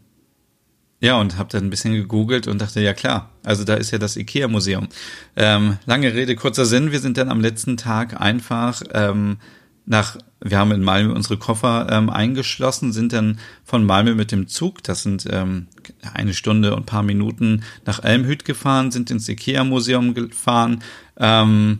[1.01, 3.97] ja, und habe dann ein bisschen gegoogelt und dachte, ja klar, also da ist ja
[3.97, 4.87] das IKEA-Museum.
[5.35, 9.37] Ähm, lange Rede, kurzer Sinn, wir sind dann am letzten Tag einfach ähm,
[9.85, 14.47] nach, wir haben in Malmö unsere Koffer ähm, eingeschlossen, sind dann von Malmö mit dem
[14.47, 15.67] Zug, das sind ähm,
[16.13, 20.81] eine Stunde und paar Minuten nach Elmhüt gefahren, sind ins Ikea-Museum gefahren,
[21.17, 21.79] ähm,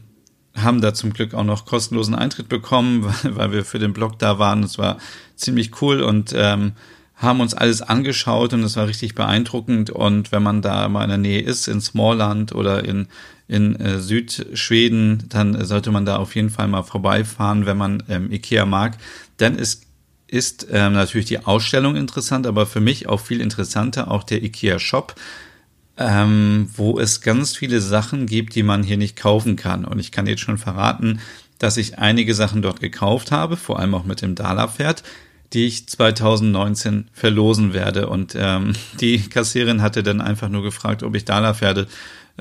[0.56, 4.38] haben da zum Glück auch noch kostenlosen Eintritt bekommen, weil, wir für den Blog da
[4.38, 4.64] waren.
[4.64, 4.98] Es war
[5.36, 6.74] ziemlich cool und ähm,
[7.16, 9.90] haben uns alles angeschaut und es war richtig beeindruckend.
[9.90, 13.08] Und wenn man da mal in der Nähe ist, in Smallland oder in,
[13.52, 18.32] in äh, Südschweden, dann sollte man da auf jeden Fall mal vorbeifahren, wenn man ähm,
[18.32, 18.98] Ikea mag.
[19.42, 19.82] Denn es
[20.28, 24.80] ist ähm, natürlich die Ausstellung interessant, aber für mich auch viel interessanter auch der Ikea
[24.80, 25.16] Shop,
[25.98, 29.84] ähm, wo es ganz viele Sachen gibt, die man hier nicht kaufen kann.
[29.84, 31.20] Und ich kann jetzt schon verraten,
[31.60, 35.04] dass ich einige Sachen dort gekauft habe, vor allem auch mit dem Dala-Pferd
[35.54, 38.08] die ich 2019 verlosen werde.
[38.08, 41.88] Und ähm, die Kassierin hatte dann einfach nur gefragt, ob ich Dala-Pferde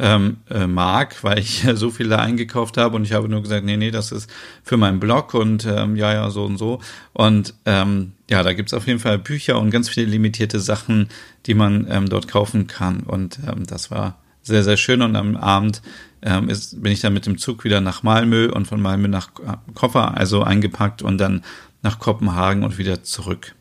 [0.00, 3.76] ähm, äh, mag, weil ich so viele eingekauft habe und ich habe nur gesagt, nee,
[3.76, 4.30] nee, das ist
[4.64, 6.80] für meinen Blog und ähm, ja, ja, so und so.
[7.12, 11.08] Und ähm, ja, da gibt's auf jeden Fall Bücher und ganz viele limitierte Sachen,
[11.46, 13.00] die man ähm, dort kaufen kann.
[13.00, 15.02] Und ähm, das war sehr, sehr schön.
[15.02, 15.82] Und am Abend
[16.22, 19.30] ähm, ist, bin ich dann mit dem Zug wieder nach Malmö und von Malmö nach
[19.74, 21.42] Koffer, also eingepackt und dann
[21.82, 23.54] nach Kopenhagen und wieder zurück.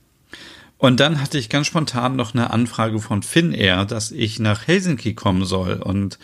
[0.79, 5.13] Und dann hatte ich ganz spontan noch eine Anfrage von Finnair, dass ich nach Helsinki
[5.13, 5.73] kommen soll.
[5.73, 6.17] Und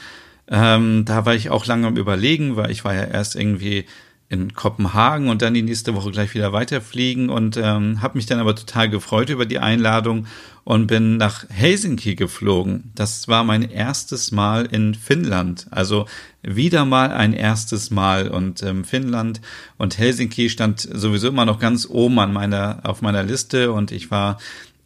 [0.47, 3.85] ähm, da war ich auch lange am Überlegen, weil ich war ja erst irgendwie
[4.29, 8.39] in Kopenhagen und dann die nächste Woche gleich wieder weiterfliegen und ähm, habe mich dann
[8.39, 10.25] aber total gefreut über die Einladung
[10.65, 12.91] und bin nach Helsinki geflogen.
[12.95, 16.07] Das war mein erstes Mal in Finnland, also
[16.41, 19.41] wieder mal ein erstes Mal und ähm, Finnland
[19.77, 24.11] und Helsinki stand sowieso immer noch ganz oben an meiner auf meiner Liste und ich
[24.11, 24.39] war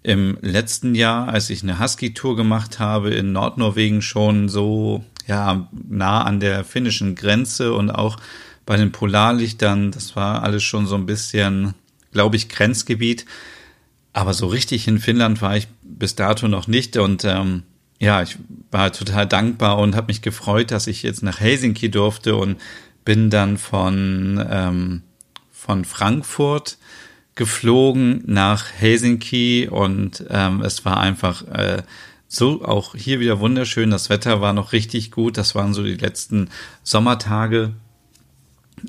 [0.03, 6.23] im letzten Jahr, als ich eine Husky-Tour gemacht habe in Nordnorwegen schon so ja nah
[6.23, 8.17] an der finnischen Grenze und auch
[8.65, 11.73] bei den Polarlichtern, das war alles schon so ein bisschen,
[12.11, 13.25] glaube ich, Grenzgebiet.
[14.19, 17.63] Aber so richtig in Finnland war ich bis dato noch nicht und ähm,
[17.99, 18.37] ja, ich
[18.69, 22.57] war total dankbar und habe mich gefreut, dass ich jetzt nach Helsinki durfte und
[23.05, 25.03] bin dann von, ähm,
[25.53, 26.77] von Frankfurt
[27.35, 31.83] geflogen nach Helsinki und ähm, es war einfach äh,
[32.27, 33.89] so auch hier wieder wunderschön.
[33.89, 35.37] Das Wetter war noch richtig gut.
[35.37, 36.49] Das waren so die letzten
[36.83, 37.71] Sommertage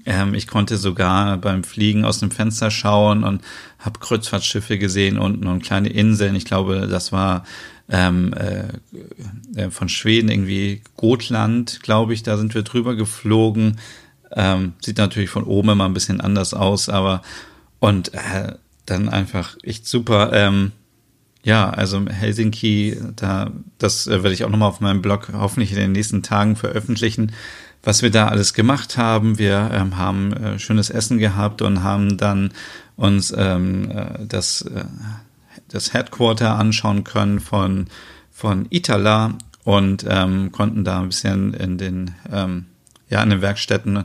[0.06, 3.42] ähm, ich konnte sogar beim Fliegen aus dem Fenster schauen und
[3.78, 6.34] habe Kreuzfahrtschiffe gesehen unten und kleine Inseln.
[6.34, 7.44] Ich glaube, das war
[7.88, 12.22] ähm, äh, äh, von Schweden irgendwie Gotland, glaube ich.
[12.22, 13.78] Da sind wir drüber geflogen.
[14.32, 17.22] Ähm, sieht natürlich von oben immer ein bisschen anders aus, aber
[17.80, 18.54] und äh,
[18.86, 20.30] dann einfach echt super.
[20.32, 20.72] Ähm,
[21.42, 25.78] ja, also Helsinki, da das äh, werde ich auch nochmal auf meinem Blog hoffentlich in
[25.78, 27.32] den nächsten Tagen veröffentlichen
[27.82, 29.38] was wir da alles gemacht haben.
[29.38, 32.52] Wir ähm, haben äh, schönes Essen gehabt und haben dann
[32.96, 34.84] uns ähm, äh, das, äh,
[35.68, 37.86] das Headquarter anschauen können von,
[38.30, 42.66] von Itala und ähm, konnten da ein bisschen in den, ähm,
[43.08, 44.04] ja, in den Werkstätten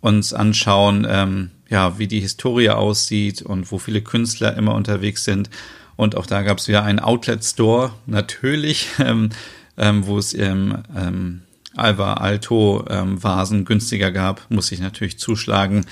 [0.00, 5.50] uns anschauen, ähm, ja, wie die Historie aussieht und wo viele Künstler immer unterwegs sind.
[5.96, 9.30] Und auch da gab es wieder einen Outlet Store, natürlich, ähm,
[9.76, 11.42] ähm, wo es ähm, ähm,
[11.76, 15.84] Alva Alto ähm, Vasen günstiger gab, muss ich natürlich zuschlagen.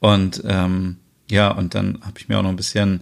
[0.00, 0.96] Und ähm,
[1.30, 3.00] ja, und dann habe ich mir auch noch ein bisschen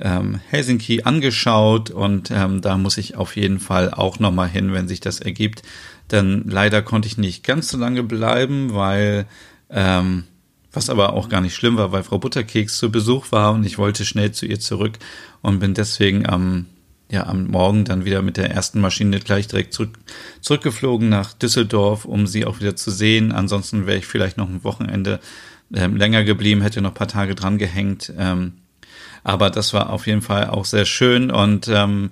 [0.00, 4.88] ähm, Helsinki angeschaut und ähm, da muss ich auf jeden Fall auch nochmal hin, wenn
[4.88, 5.62] sich das ergibt.
[6.10, 9.26] Denn leider konnte ich nicht ganz so lange bleiben, weil
[9.68, 10.24] ähm,
[10.72, 13.78] was aber auch gar nicht schlimm war, weil Frau Butterkeks zu Besuch war und ich
[13.78, 14.98] wollte schnell zu ihr zurück
[15.42, 16.66] und bin deswegen am
[17.10, 19.98] ja am Morgen dann wieder mit der ersten Maschine gleich direkt zurück,
[20.40, 23.32] zurückgeflogen nach Düsseldorf, um sie auch wieder zu sehen.
[23.32, 25.20] Ansonsten wäre ich vielleicht noch ein Wochenende
[25.74, 28.12] ähm, länger geblieben, hätte noch paar Tage dran gehängt.
[28.16, 28.52] Ähm,
[29.22, 32.10] aber das war auf jeden Fall auch sehr schön und ähm,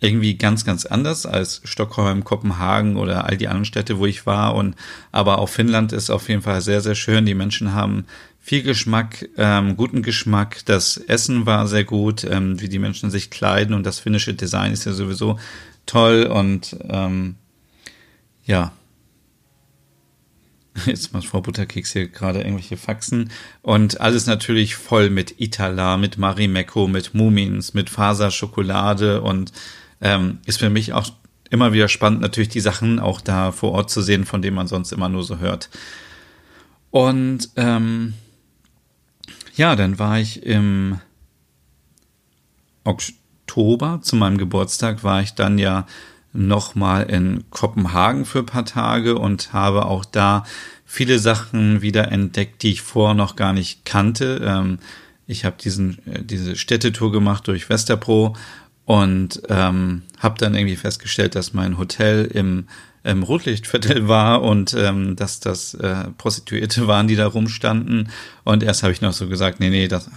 [0.00, 4.54] irgendwie ganz, ganz anders als Stockholm, Kopenhagen oder all die anderen Städte, wo ich war.
[4.54, 4.76] Und
[5.12, 7.24] aber auch Finnland ist auf jeden Fall sehr, sehr schön.
[7.24, 8.04] Die Menschen haben
[8.44, 10.66] viel Geschmack, ähm, guten Geschmack.
[10.66, 14.70] Das Essen war sehr gut, ähm, wie die Menschen sich kleiden und das finnische Design
[14.70, 15.38] ist ja sowieso
[15.86, 17.36] toll und ähm,
[18.44, 18.72] ja.
[20.84, 23.30] Jetzt macht Frau Butterkeks hier gerade irgendwelche Faxen
[23.62, 29.52] und alles natürlich voll mit Itala, mit Marimekko, mit Mumins, mit Faserschokolade und
[30.02, 31.08] ähm, ist für mich auch
[31.48, 34.66] immer wieder spannend, natürlich die Sachen auch da vor Ort zu sehen, von denen man
[34.68, 35.70] sonst immer nur so hört.
[36.90, 38.12] Und ähm,
[39.56, 40.98] ja, dann war ich im
[42.84, 45.86] Oktober zu meinem Geburtstag, war ich dann ja
[46.32, 50.44] nochmal in Kopenhagen für ein paar Tage und habe auch da
[50.84, 54.42] viele Sachen wieder entdeckt, die ich vorher noch gar nicht kannte.
[54.44, 54.78] Ähm,
[55.26, 58.36] ich habe diesen äh, diese Städtetour gemacht durch Westerpro
[58.84, 62.66] und ähm, habe dann irgendwie festgestellt, dass mein Hotel im
[63.04, 68.08] ähm, Rotlichtviertel war und ähm, dass das äh, Prostituierte waren, die da rumstanden.
[68.44, 70.10] Und erst habe ich noch so gesagt, nee, nee, das,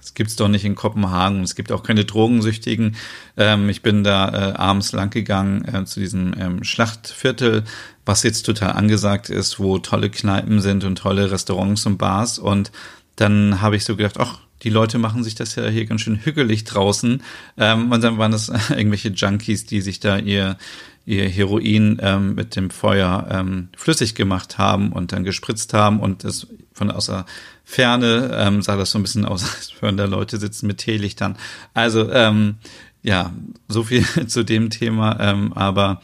[0.00, 1.42] das gibt's doch nicht in Kopenhagen.
[1.42, 2.96] Es gibt auch keine Drogensüchtigen.
[3.36, 7.64] Ähm, ich bin da äh, abends lang gegangen äh, zu diesem ähm, Schlachtviertel,
[8.04, 12.40] was jetzt total angesagt ist, wo tolle Kneipen sind und tolle Restaurants und Bars.
[12.40, 12.72] Und
[13.16, 16.24] dann habe ich so gedacht, ach, die Leute machen sich das ja hier ganz schön
[16.24, 17.22] hügelig draußen.
[17.56, 20.56] Ähm, und dann waren das irgendwelche Junkies, die sich da ihr
[21.04, 26.24] ihr Heroin ähm, mit dem Feuer ähm, flüssig gemacht haben und dann gespritzt haben und
[26.24, 27.26] das von außer
[27.64, 31.36] Ferne ähm, sah das so ein bisschen aus, als würden da Leute sitzen mit Teelichtern.
[31.74, 32.56] Also ähm,
[33.02, 33.32] ja,
[33.68, 35.18] so viel zu dem Thema.
[35.20, 36.00] Ähm, aber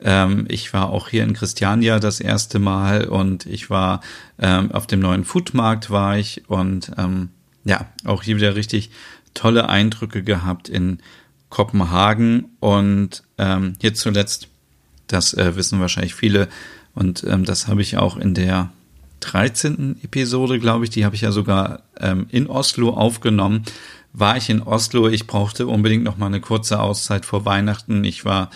[0.00, 4.00] ähm, ich war auch hier in Christiania das erste Mal und ich war
[4.38, 7.30] ähm, auf dem neuen Foodmarkt war ich und ähm,
[7.64, 8.90] ja, auch hier wieder richtig
[9.34, 10.98] tolle Eindrücke gehabt in
[11.52, 14.48] Kopenhagen und ähm, hier zuletzt,
[15.06, 16.48] das äh, wissen wahrscheinlich viele
[16.94, 18.70] und ähm, das habe ich auch in der
[19.20, 20.00] 13.
[20.02, 23.64] Episode, glaube ich, die habe ich ja sogar ähm, in Oslo aufgenommen.
[24.14, 28.02] War ich in Oslo, ich brauchte unbedingt noch mal eine kurze Auszeit vor Weihnachten.
[28.02, 28.48] Ich war,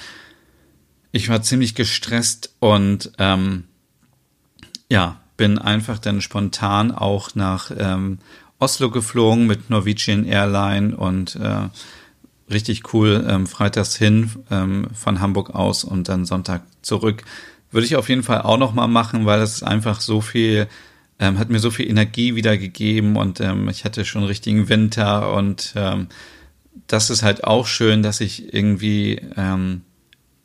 [1.13, 3.65] ich war ziemlich gestresst und ähm,
[4.91, 8.21] ja, bin einfach dann spontan auch nach ähm,
[8.59, 11.69] Oslo geflogen mit Norwegian Airline und äh,
[12.51, 17.23] richtig cool ähm, freitags hin ähm, von Hamburg aus und dann Sonntag zurück.
[17.71, 20.69] Würde ich auf jeden Fall auch noch mal machen, weil das einfach so viel,
[21.19, 25.33] ähm, hat mir so viel Energie wieder gegeben und ähm, ich hatte schon richtigen Winter
[25.35, 26.07] und ähm,
[26.87, 29.83] das ist halt auch schön, dass ich irgendwie ähm,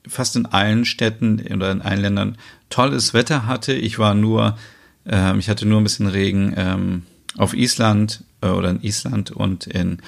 [0.07, 2.37] fast in allen Städten oder in allen Ländern
[2.69, 3.73] tolles Wetter hatte.
[3.73, 4.57] Ich war nur,
[5.05, 7.03] ähm, ich hatte nur ein bisschen Regen ähm,
[7.37, 9.99] auf Island äh, oder in Island und in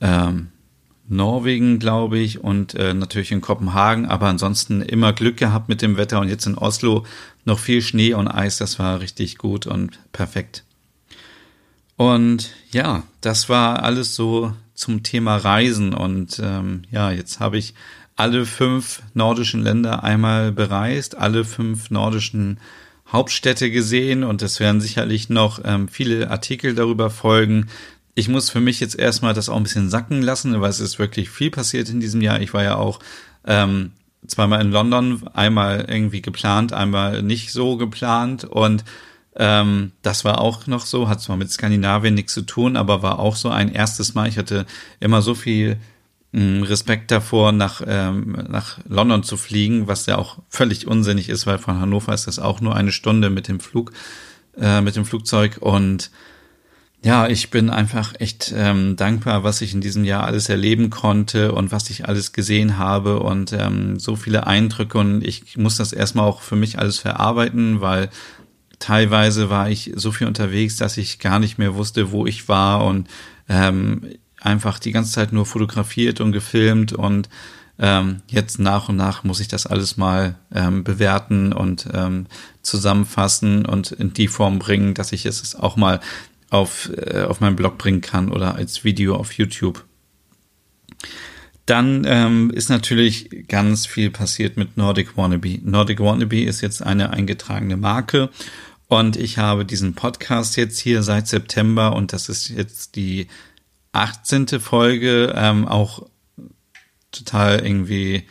[0.00, 0.48] ähm,
[1.08, 5.96] Norwegen, glaube ich, und äh, natürlich in Kopenhagen, aber ansonsten immer Glück gehabt mit dem
[5.96, 6.20] Wetter.
[6.20, 7.04] Und jetzt in Oslo
[7.44, 10.64] noch viel Schnee und Eis, das war richtig gut und perfekt.
[11.96, 15.94] Und ja, das war alles so zum Thema Reisen.
[15.94, 17.74] Und ähm, ja, jetzt habe ich
[18.14, 22.58] alle fünf nordischen Länder einmal bereist, alle fünf nordischen
[23.10, 24.24] Hauptstädte gesehen.
[24.24, 27.68] Und es werden sicherlich noch ähm, viele Artikel darüber folgen.
[28.18, 30.98] Ich muss für mich jetzt erstmal das auch ein bisschen sacken lassen, weil es ist
[30.98, 32.40] wirklich viel passiert in diesem Jahr.
[32.40, 32.98] Ich war ja auch
[33.46, 33.92] ähm,
[34.26, 38.84] zweimal in London, einmal irgendwie geplant, einmal nicht so geplant und
[39.36, 43.20] ähm, das war auch noch so, hat zwar mit Skandinavien nichts zu tun, aber war
[43.20, 44.28] auch so ein erstes Mal.
[44.28, 44.66] Ich hatte
[44.98, 45.76] immer so viel
[46.34, 51.58] Respekt davor, nach, ähm, nach London zu fliegen, was ja auch völlig unsinnig ist, weil
[51.58, 53.92] von Hannover ist das auch nur eine Stunde mit dem Flug,
[54.60, 55.58] äh, mit dem Flugzeug.
[55.60, 56.10] Und
[57.04, 61.52] ja, ich bin einfach echt ähm, dankbar, was ich in diesem Jahr alles erleben konnte
[61.52, 64.98] und was ich alles gesehen habe und ähm, so viele Eindrücke.
[64.98, 68.10] Und ich muss das erstmal auch für mich alles verarbeiten, weil
[68.80, 72.84] teilweise war ich so viel unterwegs, dass ich gar nicht mehr wusste, wo ich war
[72.84, 73.08] und
[73.48, 74.02] ähm,
[74.40, 77.28] einfach die ganze Zeit nur fotografiert und gefilmt und
[77.80, 82.26] ähm, jetzt nach und nach muss ich das alles mal ähm, bewerten und ähm,
[82.62, 86.00] zusammenfassen und in die Form bringen, dass ich es auch mal
[86.50, 89.84] auf, äh, auf meinen Blog bringen kann oder als Video auf YouTube.
[91.66, 95.60] Dann ähm, ist natürlich ganz viel passiert mit Nordic Wannabe.
[95.62, 98.30] Nordic Wannabe ist jetzt eine eingetragene Marke
[98.86, 103.28] und ich habe diesen Podcast jetzt hier seit September und das ist jetzt die
[103.92, 104.48] 18.
[104.60, 106.08] Folge ähm, auch
[107.12, 108.24] total irgendwie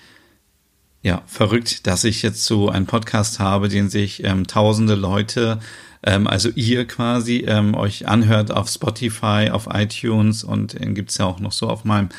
[1.03, 5.59] ja verrückt, dass ich jetzt so einen Podcast habe, den sich ähm, tausende Leute,
[6.03, 11.25] ähm, also ihr quasi, ähm, euch anhört auf Spotify, auf iTunes und den gibt's ja
[11.25, 12.09] auch noch so auf meinem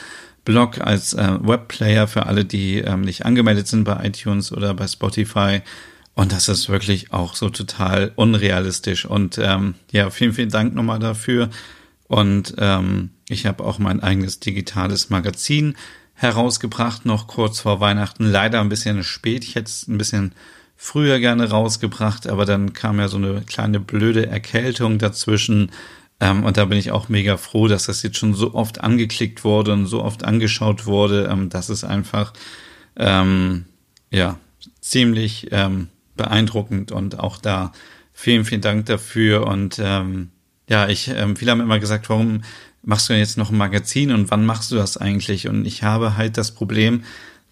[0.44, 4.88] Blog als äh, Webplayer für alle, die ähm, nicht angemeldet sind bei iTunes oder bei
[4.88, 5.60] Spotify.
[6.14, 9.04] Und das ist wirklich auch so total unrealistisch.
[9.04, 11.50] Und ähm, ja, vielen, vielen Dank nochmal dafür.
[12.08, 15.76] Und ähm, ich habe auch mein eigenes digitales Magazin
[16.14, 18.24] herausgebracht, noch kurz vor Weihnachten.
[18.24, 19.44] Leider ein bisschen spät.
[19.44, 20.32] Ich hätte es ein bisschen
[20.80, 25.72] früher gerne rausgebracht, aber dann kam ja so eine kleine blöde Erkältung dazwischen.
[26.20, 29.44] Ähm, und da bin ich auch mega froh, dass das jetzt schon so oft angeklickt
[29.44, 31.28] wurde und so oft angeschaut wurde.
[31.30, 32.32] Ähm, das ist einfach,
[32.96, 33.66] ähm,
[34.10, 34.38] ja,
[34.80, 37.72] ziemlich ähm, beeindruckend und auch da
[38.12, 40.30] vielen, vielen Dank dafür und ähm,
[40.68, 42.42] ja, ich, ähm, viele haben immer gesagt, warum
[42.82, 45.48] machst du jetzt noch ein Magazin und wann machst du das eigentlich?
[45.48, 47.02] Und ich habe halt das Problem,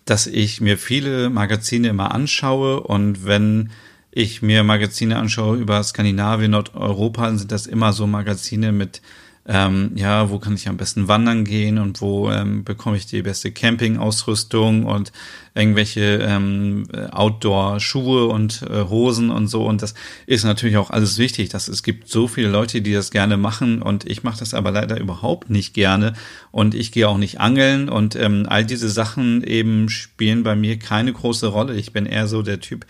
[0.06, 3.70] dass ich mir viele Magazine immer anschaue und wenn
[4.10, 9.02] ich mir Magazine anschaue über Skandinavien, Nordeuropa, sind das immer so Magazine mit
[9.48, 13.22] ähm, ja, wo kann ich am besten wandern gehen und wo ähm, bekomme ich die
[13.22, 15.12] beste Campingausrüstung und
[15.54, 19.64] irgendwelche ähm, Outdoor-Schuhe und äh, Hosen und so.
[19.64, 19.94] Und das
[20.26, 21.48] ist natürlich auch alles wichtig.
[21.48, 24.72] Dass es gibt so viele Leute, die das gerne machen und ich mache das aber
[24.72, 26.14] leider überhaupt nicht gerne
[26.50, 30.78] und ich gehe auch nicht angeln und ähm, all diese Sachen eben spielen bei mir
[30.78, 31.76] keine große Rolle.
[31.76, 32.84] Ich bin eher so der Typ,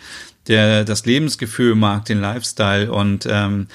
[0.49, 3.67] der das Lebensgefühl mag, den Lifestyle und ähm,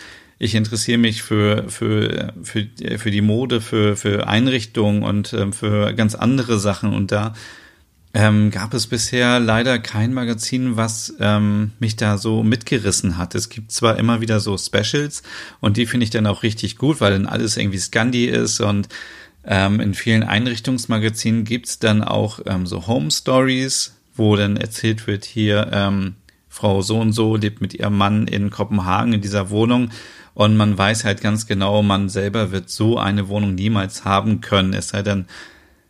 [0.42, 2.66] ich interessiere mich für, für, für,
[2.98, 6.96] für die Mode, für, für Einrichtungen und ähm, für ganz andere Sachen.
[6.96, 7.34] Und da
[8.16, 13.36] ähm, gab es bisher leider kein Magazin, was ähm, mich da so mitgerissen hat.
[13.36, 15.22] Es gibt zwar immer wieder so Specials
[15.60, 18.90] und die finde ich dann auch richtig gut, weil dann alles irgendwie Scandi ist und
[19.46, 25.24] ähm, in vielen Einrichtungsmagazinen gibt's dann auch ähm, so Home Stories, wo dann erzählt wird,
[25.24, 26.16] hier ähm,
[26.50, 29.92] Frau so und so lebt mit ihrem Mann in Kopenhagen in dieser Wohnung
[30.34, 34.74] und man weiß halt ganz genau, man selber wird so eine Wohnung niemals haben können,
[34.74, 35.26] es sei denn,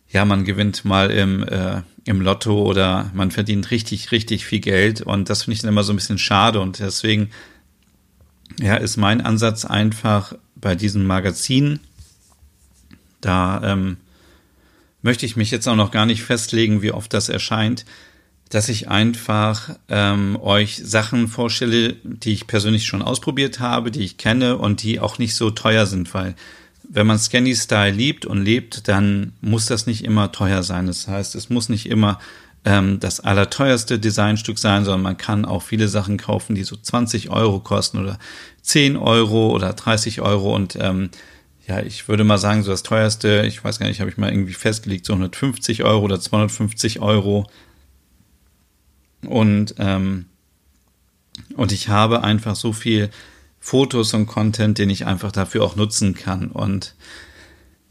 [0.08, 5.00] ja, man gewinnt mal im, äh, im Lotto oder man verdient richtig, richtig viel Geld.
[5.00, 6.60] Und das finde ich dann immer so ein bisschen schade.
[6.60, 7.30] Und deswegen,
[8.60, 11.80] ja, ist mein Ansatz einfach bei diesem Magazin,
[13.22, 13.96] da ähm,
[15.00, 17.84] möchte ich mich jetzt auch noch gar nicht festlegen, wie oft das erscheint,
[18.52, 24.18] dass ich einfach ähm, euch Sachen vorstelle, die ich persönlich schon ausprobiert habe, die ich
[24.18, 26.34] kenne und die auch nicht so teuer sind, weil
[26.86, 30.86] wenn man Scanny Style liebt und lebt, dann muss das nicht immer teuer sein.
[30.86, 32.18] Das heißt, es muss nicht immer
[32.66, 37.30] ähm, das allerteuerste Designstück sein, sondern man kann auch viele Sachen kaufen, die so 20
[37.30, 38.18] Euro kosten oder
[38.60, 41.08] 10 Euro oder 30 Euro und ähm,
[41.66, 44.30] ja, ich würde mal sagen, so das teuerste, ich weiß gar nicht, habe ich mal
[44.30, 47.46] irgendwie festgelegt, so 150 Euro oder 250 Euro.
[49.26, 50.26] Und, ähm,
[51.56, 53.10] und ich habe einfach so viel
[53.60, 56.48] Fotos und Content, den ich einfach dafür auch nutzen kann.
[56.48, 56.94] Und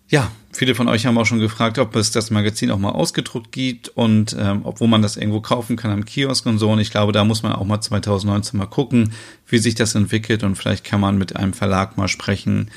[0.09, 3.53] ja, viele von euch haben auch schon gefragt, ob es das Magazin auch mal ausgedruckt
[3.53, 6.69] gibt und ähm, obwohl man das irgendwo kaufen kann am Kiosk und so.
[6.69, 9.13] Und ich glaube, da muss man auch mal 2019 mal gucken,
[9.47, 12.69] wie sich das entwickelt und vielleicht kann man mit einem Verlag mal sprechen,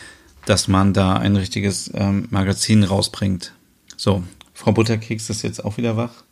[0.47, 3.53] dass man da ein richtiges ähm, Magazin rausbringt.
[3.97, 6.23] So, Frau Butterkeks ist jetzt auch wieder wach.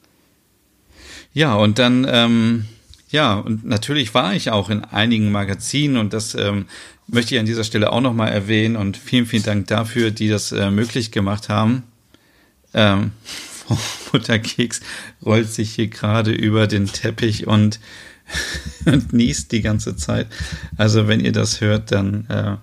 [1.34, 2.66] Ja, und dann, ähm,
[3.10, 6.66] ja, und natürlich war ich auch in einigen Magazinen und das ähm,
[7.06, 10.52] möchte ich an dieser Stelle auch nochmal erwähnen und vielen, vielen Dank dafür, die das
[10.52, 11.84] äh, möglich gemacht haben.
[12.74, 13.12] Ähm,
[13.66, 13.78] Frau
[14.10, 14.80] Butterkeks
[15.24, 17.80] rollt sich hier gerade über den Teppich und,
[18.84, 20.26] und niest die ganze Zeit.
[20.76, 22.56] Also wenn ihr das hört, dann äh,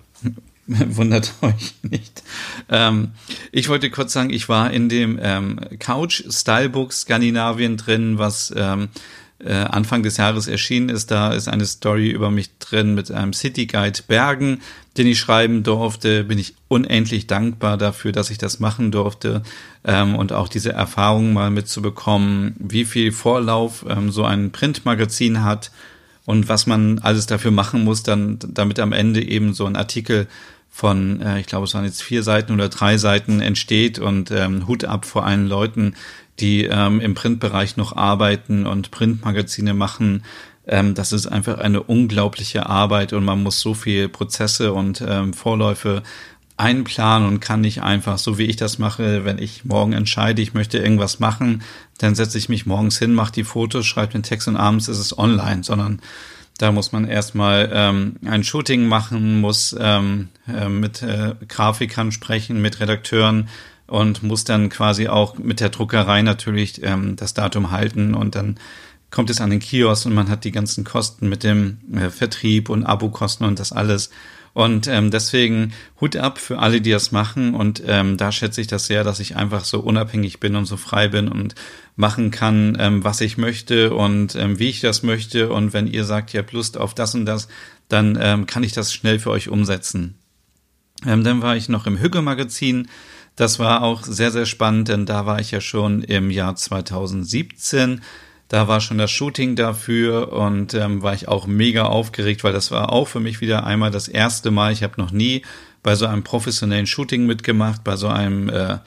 [0.90, 2.22] Wundert euch nicht.
[2.68, 3.10] Ähm,
[3.50, 8.88] ich wollte kurz sagen, ich war in dem ähm, Couch Stylebook Skandinavien drin, was ähm,
[9.40, 11.10] äh, Anfang des Jahres erschienen ist.
[11.10, 14.60] Da ist eine Story über mich drin mit einem City Guide Bergen,
[14.96, 16.22] den ich schreiben durfte.
[16.22, 19.42] Bin ich unendlich dankbar dafür, dass ich das machen durfte
[19.82, 25.72] ähm, und auch diese Erfahrung mal mitzubekommen, wie viel Vorlauf ähm, so ein Printmagazin hat
[26.26, 30.28] und was man alles dafür machen muss, dann damit am Ende eben so ein Artikel
[30.70, 34.66] von, äh, ich glaube, es waren jetzt vier Seiten oder drei Seiten entsteht und ähm,
[34.66, 35.94] Hut ab vor allen Leuten,
[36.38, 40.24] die ähm, im Printbereich noch arbeiten und Printmagazine machen.
[40.66, 45.34] Ähm, das ist einfach eine unglaubliche Arbeit und man muss so viel Prozesse und ähm,
[45.34, 46.02] Vorläufe
[46.56, 50.52] einplanen und kann nicht einfach, so wie ich das mache, wenn ich morgen entscheide, ich
[50.52, 51.62] möchte irgendwas machen,
[51.98, 54.98] dann setze ich mich morgens hin, mache die Fotos, schreibe den Text und abends ist
[54.98, 56.00] es online, sondern
[56.60, 62.60] da muss man erstmal ähm, ein Shooting machen, muss ähm, äh, mit äh, Grafikern sprechen,
[62.60, 63.48] mit Redakteuren
[63.86, 68.58] und muss dann quasi auch mit der Druckerei natürlich ähm, das Datum halten und dann
[69.10, 72.68] kommt es an den Kiosk und man hat die ganzen Kosten mit dem äh, Vertrieb
[72.68, 74.10] und Abokosten und das alles.
[74.52, 77.54] Und ähm, deswegen Hut ab für alle, die das machen.
[77.54, 80.76] Und ähm, da schätze ich das sehr, dass ich einfach so unabhängig bin und so
[80.76, 81.54] frei bin und
[81.96, 85.50] machen kann, ähm, was ich möchte und ähm, wie ich das möchte.
[85.50, 87.48] Und wenn ihr sagt, ihr habt Lust auf das und das,
[87.88, 90.16] dann ähm, kann ich das schnell für euch umsetzen.
[91.06, 92.88] Ähm, dann war ich noch im Hügge-Magazin.
[93.36, 98.00] Das war auch sehr, sehr spannend, denn da war ich ja schon im Jahr 2017
[98.50, 102.72] da war schon das Shooting dafür und ähm, war ich auch mega aufgeregt, weil das
[102.72, 104.72] war auch für mich wieder einmal das erste Mal.
[104.72, 105.42] Ich habe noch nie
[105.84, 108.78] bei so einem professionellen Shooting mitgemacht, bei so einem äh,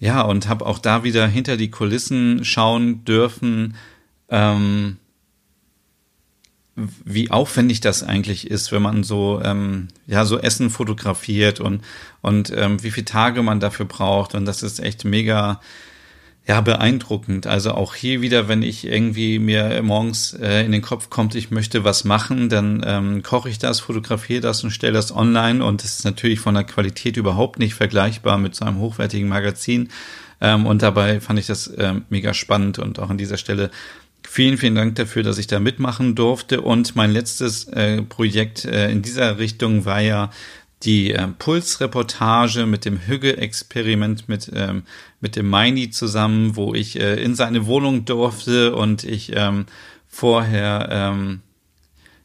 [0.00, 3.76] ja und habe auch da wieder hinter die Kulissen schauen dürfen.
[4.30, 4.96] Ähm,
[6.74, 11.82] wie aufwendig das eigentlich ist, wenn man so ähm, ja so Essen fotografiert und
[12.22, 15.60] und ähm, wie viele Tage man dafür braucht und das ist echt mega
[16.46, 17.46] ja, beeindruckend.
[17.46, 21.50] Also auch hier wieder, wenn ich irgendwie mir morgens äh, in den Kopf kommt, ich
[21.50, 25.82] möchte was machen, dann ähm, koche ich das, fotografiere das und stelle das online und
[25.82, 29.88] es ist natürlich von der Qualität überhaupt nicht vergleichbar mit so einem hochwertigen Magazin.
[30.40, 33.70] Ähm, und dabei fand ich das ähm, mega spannend und auch an dieser Stelle
[34.26, 36.62] Vielen, vielen Dank dafür, dass ich da mitmachen durfte.
[36.62, 40.30] Und mein letztes äh, Projekt äh, in dieser Richtung war ja
[40.84, 44.82] die äh, Pulsreportage mit dem Hügge-Experiment mit, ähm,
[45.20, 49.66] mit dem Meini zusammen, wo ich äh, in seine Wohnung durfte und ich ähm,
[50.06, 51.40] vorher, ähm,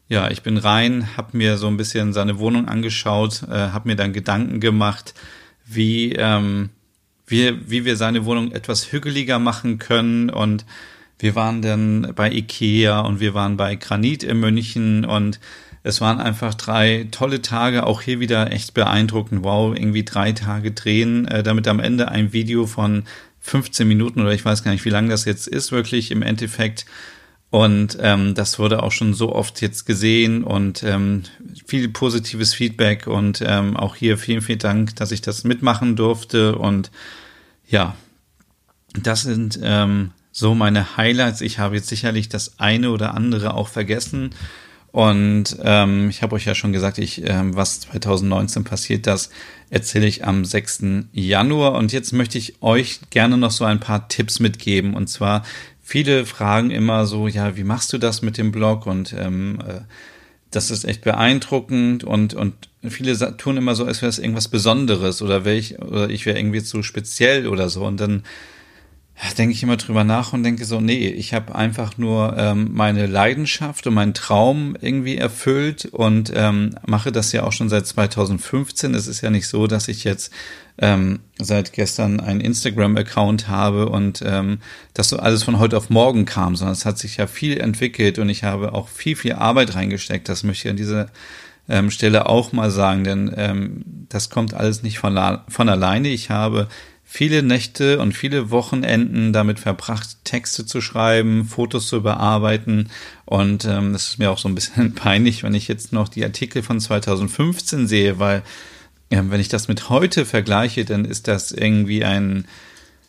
[0.08, 3.96] ja, ich bin rein, habe mir so ein bisschen seine Wohnung angeschaut, äh, habe mir
[3.96, 5.14] dann Gedanken gemacht,
[5.64, 6.70] wie, ähm,
[7.26, 10.28] wie, wie wir seine Wohnung etwas hügeliger machen können.
[10.28, 10.66] Und
[11.18, 15.38] wir waren dann bei Ikea und wir waren bei Granit in München und
[15.82, 19.42] es waren einfach drei tolle Tage, auch hier wieder echt beeindruckend.
[19.44, 23.04] Wow, irgendwie drei Tage drehen, äh, damit am Ende ein Video von
[23.40, 26.84] 15 Minuten oder ich weiß gar nicht, wie lang das jetzt ist, wirklich im Endeffekt.
[27.48, 31.24] Und ähm, das wurde auch schon so oft jetzt gesehen und ähm,
[31.66, 36.56] viel positives Feedback und ähm, auch hier vielen, vielen Dank, dass ich das mitmachen durfte.
[36.56, 36.92] Und
[37.66, 37.96] ja,
[38.94, 41.40] das sind ähm, so meine Highlights.
[41.40, 44.30] Ich habe jetzt sicherlich das eine oder andere auch vergessen.
[44.92, 49.30] Und ähm, ich habe euch ja schon gesagt, ich, ähm, was 2019 passiert, das
[49.70, 50.82] erzähle ich am 6.
[51.12, 51.74] Januar.
[51.74, 54.94] Und jetzt möchte ich euch gerne noch so ein paar Tipps mitgeben.
[54.94, 55.44] Und zwar,
[55.82, 58.86] viele fragen immer so, ja, wie machst du das mit dem Blog?
[58.86, 59.80] Und ähm, äh,
[60.50, 62.54] das ist echt beeindruckend und, und
[62.88, 66.38] viele tun immer so, als wäre es irgendwas Besonderes oder, wär ich, oder ich wäre
[66.38, 67.84] irgendwie zu speziell oder so.
[67.84, 68.24] Und dann
[69.36, 73.06] denke ich immer drüber nach und denke so, nee, ich habe einfach nur ähm, meine
[73.06, 78.94] Leidenschaft und meinen Traum irgendwie erfüllt und ähm, mache das ja auch schon seit 2015.
[78.94, 80.32] Es ist ja nicht so, dass ich jetzt
[80.78, 84.58] ähm, seit gestern einen Instagram-Account habe und ähm,
[84.94, 88.18] das so alles von heute auf morgen kam, sondern es hat sich ja viel entwickelt
[88.18, 90.28] und ich habe auch viel, viel Arbeit reingesteckt.
[90.28, 91.06] Das möchte ich an dieser
[91.68, 95.18] ähm, Stelle auch mal sagen, denn ähm, das kommt alles nicht von,
[95.48, 96.08] von alleine.
[96.08, 96.68] Ich habe
[97.12, 102.88] viele Nächte und viele Wochenenden damit verbracht, Texte zu schreiben, Fotos zu bearbeiten.
[103.24, 106.22] Und ähm, das ist mir auch so ein bisschen peinlich, wenn ich jetzt noch die
[106.22, 108.42] Artikel von 2015 sehe, weil
[109.10, 112.44] ähm, wenn ich das mit heute vergleiche, dann ist das irgendwie ein,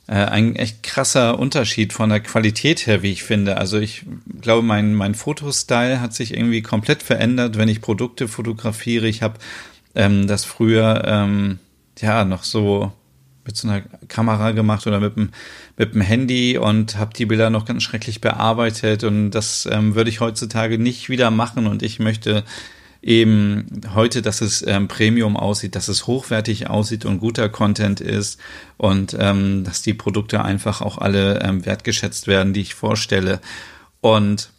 [0.08, 3.58] äh, ein echt krasser Unterschied von der Qualität her, wie ich finde.
[3.58, 4.04] Also ich
[4.42, 9.08] glaube, mein, mein Fotostyle hat sich irgendwie komplett verändert, wenn ich Produkte fotografiere.
[9.08, 9.38] Ich habe
[9.94, 11.60] ähm, das früher ähm,
[12.00, 12.92] ja noch so
[13.46, 15.30] mit so einer Kamera gemacht oder mit dem,
[15.78, 20.10] mit dem Handy und habe die Bilder noch ganz schrecklich bearbeitet und das ähm, würde
[20.10, 22.44] ich heutzutage nicht wieder machen und ich möchte
[23.02, 28.40] eben heute, dass es ähm, Premium aussieht, dass es hochwertig aussieht und guter Content ist
[28.78, 33.42] und ähm, dass die Produkte einfach auch alle ähm, wertgeschätzt werden, die ich vorstelle.
[34.02, 34.52] Und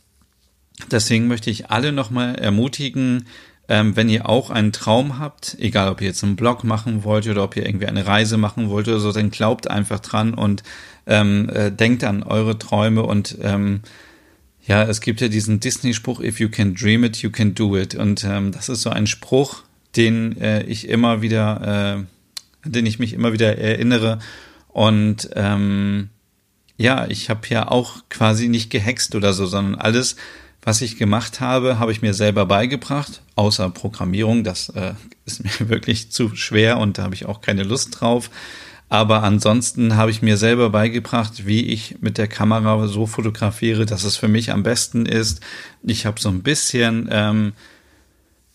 [0.91, 3.27] deswegen möchte ich alle nochmal ermutigen,
[3.69, 7.27] ähm, wenn ihr auch einen Traum habt, egal ob ihr jetzt einen Blog machen wollt
[7.29, 10.63] oder ob ihr irgendwie eine Reise machen wollt oder so, dann glaubt einfach dran und
[11.07, 13.83] ähm, äh, denkt an eure Träume und ähm,
[14.65, 17.95] ja, es gibt ja diesen Disney-Spruch, if you can dream it, you can do it.
[17.95, 19.65] Und ähm, das ist so ein Spruch,
[19.97, 21.97] den äh, ich immer wieder,
[22.65, 24.21] äh, den ich mich immer wieder erinnere.
[24.69, 26.11] Und ähm,
[26.77, 30.17] ja, ich habe ja auch quasi nicht gehext oder so, sondern alles,
[30.63, 34.45] was ich gemacht habe, habe ich mir selber beigebracht, außer Programmierung.
[34.45, 34.95] Das äh,
[35.25, 38.31] ist mir wirklich zu schwer und da habe ich auch keine Lust drauf.
[38.89, 44.05] Aber ansonsten habe ich mir selber beigebracht, wie ich mit der Kamera so fotografiere, dass
[44.05, 45.41] es für mich am besten ist.
[45.83, 47.55] Ich habe so ein bisschen ähm,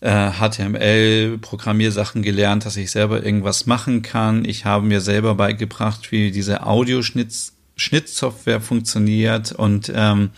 [0.00, 4.44] äh, HTML-Programmiersachen gelernt, dass ich selber irgendwas machen kann.
[4.44, 10.30] Ich habe mir selber beigebracht, wie diese Audioschnittsoftware funktioniert und ähm,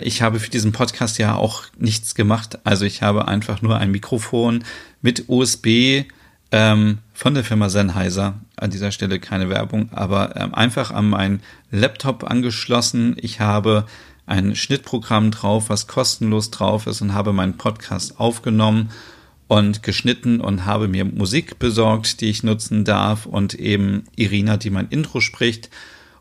[0.00, 2.58] ich habe für diesen Podcast ja auch nichts gemacht.
[2.64, 4.64] Also ich habe einfach nur ein Mikrofon
[5.00, 6.04] mit USB
[6.52, 8.40] ähm, von der Firma Sennheiser.
[8.56, 13.16] An dieser Stelle keine Werbung, aber ähm, einfach an meinen Laptop angeschlossen.
[13.20, 13.86] Ich habe
[14.26, 18.90] ein Schnittprogramm drauf, was kostenlos drauf ist und habe meinen Podcast aufgenommen
[19.48, 24.70] und geschnitten und habe mir Musik besorgt, die ich nutzen darf und eben Irina, die
[24.70, 25.70] mein Intro spricht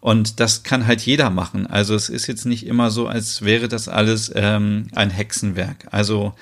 [0.02, 1.68] und das kann halt jeder machen.
[1.68, 5.88] Also es ist jetzt nicht immer so, als wäre das alles ähm, ein Hexenwerk.
[5.92, 6.34] Also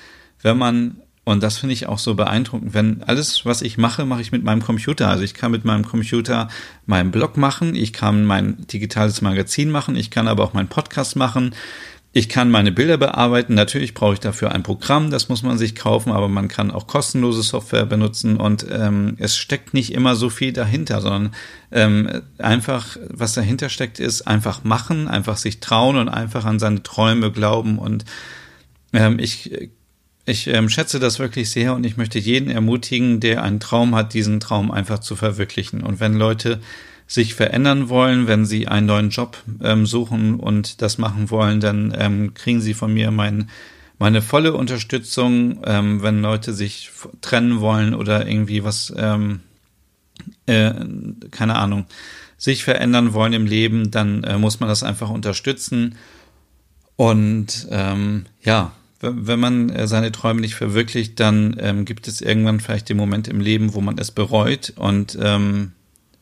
[0.42, 4.20] wenn man, und das finde ich auch so beeindruckend, wenn alles, was ich mache, mache
[4.20, 5.08] ich mit meinem Computer.
[5.08, 6.48] Also ich kann mit meinem Computer
[6.86, 11.16] meinen Blog machen, ich kann mein digitales Magazin machen, ich kann aber auch meinen Podcast
[11.16, 11.54] machen.
[12.12, 13.54] Ich kann meine Bilder bearbeiten.
[13.54, 16.86] Natürlich brauche ich dafür ein Programm, das muss man sich kaufen, aber man kann auch
[16.86, 21.34] kostenlose Software benutzen und ähm, es steckt nicht immer so viel dahinter, sondern
[21.70, 26.82] ähm, einfach, was dahinter steckt, ist einfach machen, einfach sich trauen und einfach an seine
[26.82, 27.78] Träume glauben.
[27.78, 28.06] Und
[28.94, 29.68] ähm, ich,
[30.24, 34.14] ich ähm, schätze das wirklich sehr und ich möchte jeden ermutigen, der einen Traum hat,
[34.14, 35.82] diesen Traum einfach zu verwirklichen.
[35.82, 36.60] Und wenn Leute
[37.08, 41.92] sich verändern wollen, wenn sie einen neuen Job ähm, suchen und das machen wollen, dann
[41.98, 43.48] ähm, kriegen sie von mir mein,
[43.98, 45.62] meine volle Unterstützung.
[45.64, 46.90] Ähm, wenn Leute sich
[47.22, 49.40] trennen wollen oder irgendwie was, ähm,
[50.44, 50.72] äh,
[51.30, 51.86] keine Ahnung,
[52.36, 55.96] sich verändern wollen im Leben, dann äh, muss man das einfach unterstützen.
[56.96, 62.60] Und ähm, ja, wenn man äh, seine Träume nicht verwirklicht, dann ähm, gibt es irgendwann
[62.60, 64.74] vielleicht den Moment im Leben, wo man es bereut.
[64.76, 65.72] Und ähm,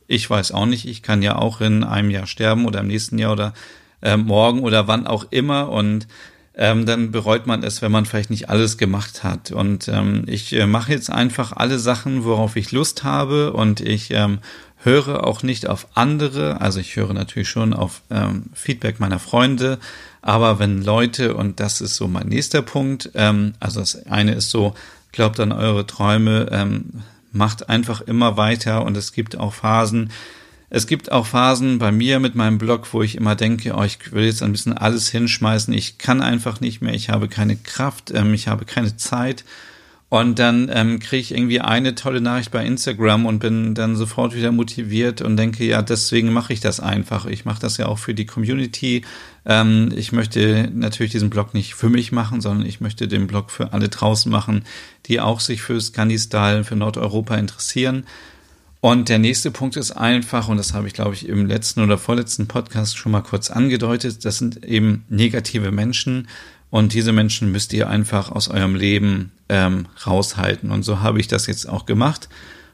[0.07, 3.18] ich weiß auch nicht, ich kann ja auch in einem Jahr sterben oder im nächsten
[3.18, 3.54] Jahr oder
[4.02, 6.07] äh, morgen oder wann auch immer und
[6.59, 9.50] ähm, dann bereut man es, wenn man vielleicht nicht alles gemacht hat.
[9.50, 14.11] Und ähm, ich äh, mache jetzt einfach alle Sachen, worauf ich Lust habe und ich
[14.11, 14.38] ähm,
[14.82, 16.61] höre auch nicht auf andere.
[16.62, 19.78] Also ich höre natürlich schon auf ähm, Feedback meiner Freunde,
[20.22, 24.50] aber wenn Leute, und das ist so mein nächster Punkt, ähm, also das eine ist
[24.50, 24.74] so,
[25.12, 27.02] glaubt an eure Träume, ähm,
[27.32, 30.10] macht einfach immer weiter und es gibt auch Phasen,
[30.68, 34.12] es gibt auch Phasen bei mir mit meinem Blog, wo ich immer denke, oh, ich
[34.12, 38.10] will jetzt ein bisschen alles hinschmeißen, ich kann einfach nicht mehr, ich habe keine Kraft,
[38.10, 39.44] ähm, ich habe keine Zeit
[40.09, 44.36] Und dann ähm, kriege ich irgendwie eine tolle Nachricht bei Instagram und bin dann sofort
[44.36, 47.26] wieder motiviert und denke, ja, deswegen mache ich das einfach.
[47.26, 49.04] Ich mache das ja auch für die Community.
[49.44, 53.50] Ähm, ich möchte natürlich diesen Blog nicht für mich machen, sondern ich möchte den Blog
[53.50, 54.64] für alle draußen machen,
[55.07, 58.04] die auch sich für Scandi-Style, für Nordeuropa interessieren.
[58.80, 61.98] Und der nächste Punkt ist einfach, und das habe ich, glaube ich, im letzten oder
[61.98, 66.28] vorletzten Podcast schon mal kurz angedeutet, das sind eben negative Menschen.
[66.70, 70.70] Und diese Menschen müsst ihr einfach aus eurem Leben ähm, raushalten.
[70.70, 72.28] Und so habe ich das jetzt auch gemacht.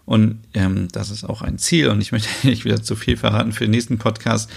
[0.04, 1.88] Und ähm, das ist auch ein Ziel.
[1.88, 4.50] Und ich möchte nicht wieder zu viel verraten für den nächsten Podcast.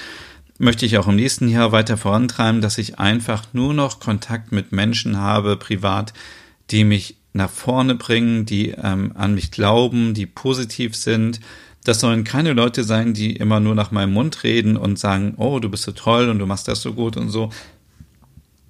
[0.57, 4.71] Möchte ich auch im nächsten Jahr weiter vorantreiben, dass ich einfach nur noch Kontakt mit
[4.71, 6.13] Menschen habe, privat,
[6.71, 11.41] die mich nach vorne bringen, die ähm, an mich glauben, die positiv sind.
[11.83, 15.59] Das sollen keine Leute sein, die immer nur nach meinem Mund reden und sagen, oh,
[15.59, 17.49] du bist so toll und du machst das so gut und so,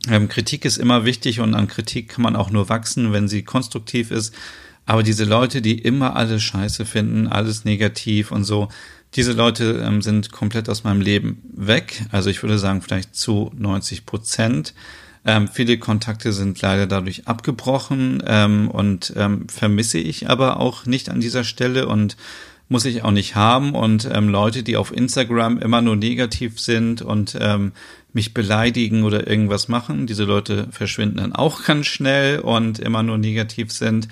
[0.10, 3.44] ähm, Kritik ist immer wichtig und an Kritik kann man auch nur wachsen, wenn sie
[3.44, 4.34] konstruktiv ist.
[4.86, 8.70] Aber diese Leute, die immer alles scheiße finden, alles negativ und so,
[9.16, 12.06] diese Leute ähm, sind komplett aus meinem Leben weg.
[12.12, 14.74] Also ich würde sagen, vielleicht zu 90 Prozent.
[15.26, 21.10] Ähm, viele Kontakte sind leider dadurch abgebrochen ähm, und ähm, vermisse ich aber auch nicht
[21.10, 22.16] an dieser Stelle und
[22.68, 23.74] muss ich auch nicht haben.
[23.74, 27.72] Und ähm, Leute, die auf Instagram immer nur negativ sind und ähm,
[28.16, 30.08] mich beleidigen oder irgendwas machen.
[30.08, 34.08] Diese Leute verschwinden dann auch ganz schnell und immer nur negativ sind.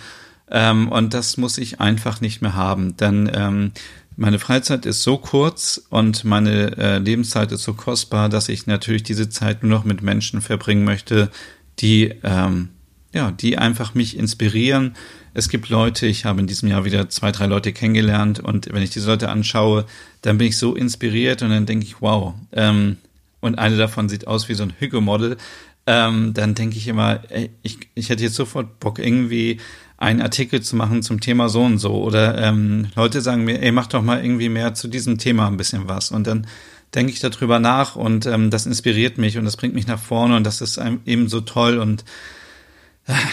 [0.51, 2.97] Ähm, und das muss ich einfach nicht mehr haben.
[2.97, 3.71] Denn ähm,
[4.17, 9.03] meine Freizeit ist so kurz und meine äh, Lebenszeit ist so kostbar, dass ich natürlich
[9.03, 11.31] diese Zeit nur noch mit Menschen verbringen möchte,
[11.79, 12.69] die ähm,
[13.13, 14.95] ja, die einfach mich inspirieren.
[15.35, 18.81] Es gibt Leute, ich habe in diesem Jahr wieder zwei, drei Leute kennengelernt und wenn
[18.81, 19.85] ich diese Leute anschaue,
[20.21, 22.97] dann bin ich so inspiriert und dann denke ich, wow, ähm,
[23.43, 25.37] und eine davon sieht aus wie so ein Hügge-Model,
[25.85, 29.59] ähm, dann denke ich immer, ey, ich, ich hätte jetzt sofort Bock, irgendwie
[29.97, 32.01] einen Artikel zu machen zum Thema so und so.
[32.03, 35.57] Oder ähm, Leute sagen mir, ey, mach doch mal irgendwie mehr zu diesem Thema ein
[35.57, 36.11] bisschen was.
[36.11, 36.47] Und dann
[36.95, 40.35] denke ich darüber nach und ähm, das inspiriert mich und das bringt mich nach vorne
[40.35, 42.05] und das ist eben so toll und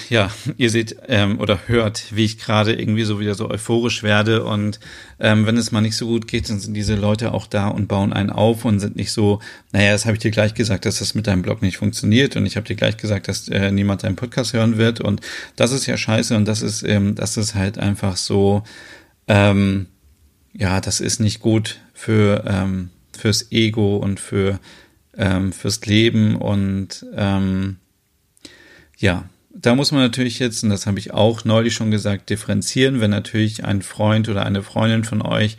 [0.08, 4.44] ja, ihr seht ähm, oder hört, wie ich gerade irgendwie so wieder so euphorisch werde.
[4.44, 4.80] Und
[5.20, 7.86] ähm, wenn es mal nicht so gut geht, dann sind diese Leute auch da und
[7.86, 9.40] bauen einen auf und sind nicht so,
[9.70, 12.34] naja, das habe ich dir gleich gesagt, dass das mit deinem Blog nicht funktioniert.
[12.34, 15.00] Und ich habe dir gleich gesagt, dass äh, niemand deinen Podcast hören wird.
[15.00, 15.20] Und
[15.54, 16.36] das ist ja scheiße.
[16.36, 18.64] Und das ist, ähm, das ist halt einfach so,
[19.28, 19.86] ähm,
[20.52, 24.58] ja, das ist nicht gut für ähm, fürs Ego und für
[25.16, 26.34] ähm, fürs Leben.
[26.34, 27.76] Und ähm,
[28.96, 33.00] ja, da muss man natürlich jetzt, und das habe ich auch neulich schon gesagt, differenzieren.
[33.00, 35.56] Wenn natürlich ein Freund oder eine Freundin von euch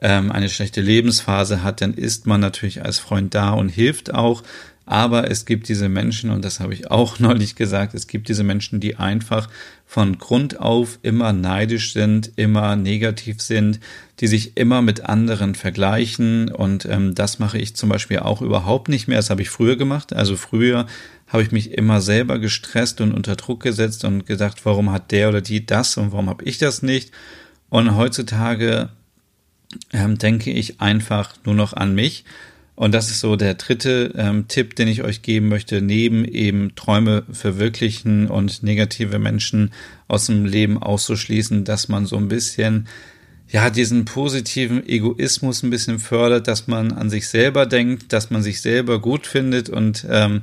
[0.00, 4.42] ähm, eine schlechte Lebensphase hat, dann ist man natürlich als Freund da und hilft auch.
[4.84, 8.44] Aber es gibt diese Menschen, und das habe ich auch neulich gesagt, es gibt diese
[8.44, 9.48] Menschen, die einfach
[9.86, 13.80] von Grund auf immer neidisch sind, immer negativ sind,
[14.20, 16.50] die sich immer mit anderen vergleichen.
[16.50, 19.18] Und ähm, das mache ich zum Beispiel auch überhaupt nicht mehr.
[19.18, 20.12] Das habe ich früher gemacht.
[20.12, 20.86] Also früher
[21.32, 25.30] habe ich mich immer selber gestresst und unter Druck gesetzt und gesagt, warum hat der
[25.30, 27.10] oder die das und warum habe ich das nicht?
[27.70, 28.90] Und heutzutage
[29.94, 32.24] ähm, denke ich einfach nur noch an mich.
[32.74, 36.74] Und das ist so der dritte ähm, Tipp, den ich euch geben möchte, neben eben
[36.74, 39.72] Träume verwirklichen und negative Menschen
[40.08, 42.88] aus dem Leben auszuschließen, dass man so ein bisschen
[43.48, 48.42] ja, diesen positiven Egoismus ein bisschen fördert, dass man an sich selber denkt, dass man
[48.42, 50.42] sich selber gut findet und ähm,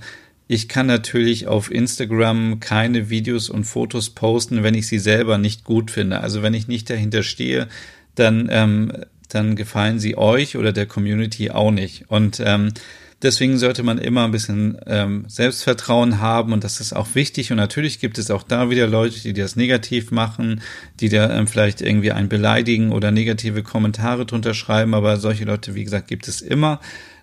[0.52, 5.64] ich kann natürlich auf Instagram keine Videos und Fotos posten, wenn ich sie selber nicht
[5.64, 6.22] gut finde.
[6.22, 7.68] Also wenn ich nicht dahinter stehe,
[8.16, 8.92] dann, ähm,
[9.30, 12.10] dann gefallen sie euch oder der Community auch nicht.
[12.10, 12.74] Und ähm,
[13.22, 17.52] deswegen sollte man immer ein bisschen ähm, Selbstvertrauen haben und das ist auch wichtig.
[17.52, 20.64] Und natürlich gibt es auch da wieder Leute, die das negativ machen,
[21.00, 24.96] die da ähm, vielleicht irgendwie einen beleidigen oder negative Kommentare drunter schreiben.
[24.96, 26.80] Aber solche Leute, wie gesagt, gibt es immer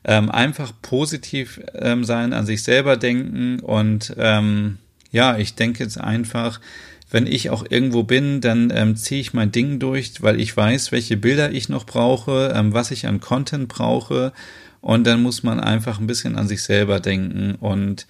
[0.07, 4.79] ähm, einfach positiv ähm, sein, an sich selber denken und ähm,
[5.11, 6.61] ja, ich denke jetzt einfach,
[7.11, 10.93] wenn ich auch irgendwo bin, dann ähm, ziehe ich mein Ding durch, weil ich weiß,
[10.93, 14.33] welche Bilder ich noch brauche, ähm, was ich an Content brauche
[14.81, 18.07] und dann muss man einfach ein bisschen an sich selber denken und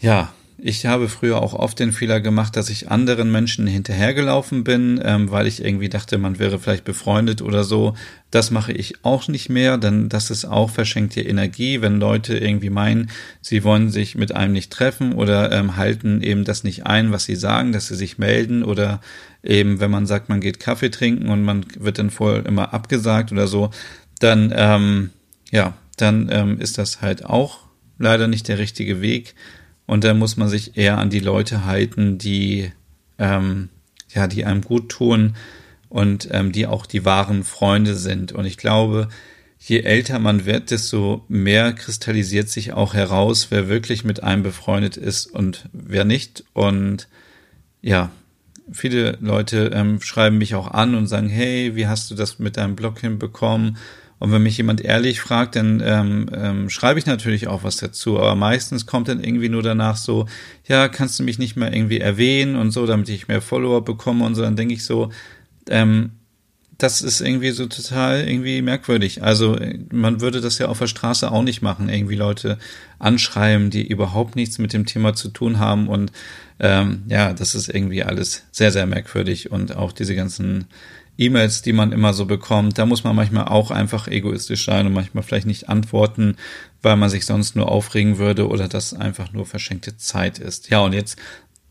[0.00, 5.00] ja, ich habe früher auch oft den Fehler gemacht, dass ich anderen Menschen hinterhergelaufen bin,
[5.04, 7.94] ähm, weil ich irgendwie dachte, man wäre vielleicht befreundet oder so.
[8.32, 12.70] Das mache ich auch nicht mehr, denn das ist auch verschenkte Energie, wenn Leute irgendwie
[12.70, 13.08] meinen,
[13.40, 17.24] sie wollen sich mit einem nicht treffen oder ähm, halten eben das nicht ein, was
[17.24, 19.00] sie sagen, dass sie sich melden oder
[19.44, 23.30] eben, wenn man sagt, man geht Kaffee trinken und man wird dann voll immer abgesagt
[23.30, 23.70] oder so,
[24.18, 25.10] dann ähm,
[25.52, 27.60] ja, dann ähm, ist das halt auch
[27.98, 29.34] leider nicht der richtige Weg.
[29.88, 32.70] Und da muss man sich eher an die Leute halten, die
[33.18, 33.70] ähm,
[34.10, 35.34] ja, die einem gut tun
[35.88, 38.32] und ähm, die auch die wahren Freunde sind.
[38.32, 39.08] Und ich glaube,
[39.58, 44.98] je älter man wird, desto mehr kristallisiert sich auch heraus, wer wirklich mit einem befreundet
[44.98, 46.44] ist und wer nicht.
[46.52, 47.08] Und
[47.80, 48.10] ja,
[48.70, 52.58] viele Leute ähm, schreiben mich auch an und sagen, hey, wie hast du das mit
[52.58, 53.78] deinem Blog hinbekommen?
[54.18, 58.18] Und wenn mich jemand ehrlich fragt, dann ähm, ähm, schreibe ich natürlich auch was dazu.
[58.18, 60.26] Aber meistens kommt dann irgendwie nur danach so,
[60.66, 64.24] ja, kannst du mich nicht mehr irgendwie erwähnen und so, damit ich mehr Follower bekomme
[64.24, 64.42] und so.
[64.42, 65.10] Dann denke ich so,
[65.70, 66.10] ähm,
[66.78, 69.22] das ist irgendwie so total irgendwie merkwürdig.
[69.24, 69.58] Also
[69.90, 72.56] man würde das ja auf der Straße auch nicht machen, irgendwie Leute
[73.00, 75.88] anschreiben, die überhaupt nichts mit dem Thema zu tun haben.
[75.88, 76.12] Und
[76.60, 79.50] ähm, ja, das ist irgendwie alles sehr, sehr merkwürdig.
[79.50, 80.66] Und auch diese ganzen
[81.18, 84.92] E-Mails, die man immer so bekommt, da muss man manchmal auch einfach egoistisch sein und
[84.92, 86.36] manchmal vielleicht nicht antworten,
[86.80, 90.70] weil man sich sonst nur aufregen würde oder das einfach nur verschenkte Zeit ist.
[90.70, 91.18] Ja, und jetzt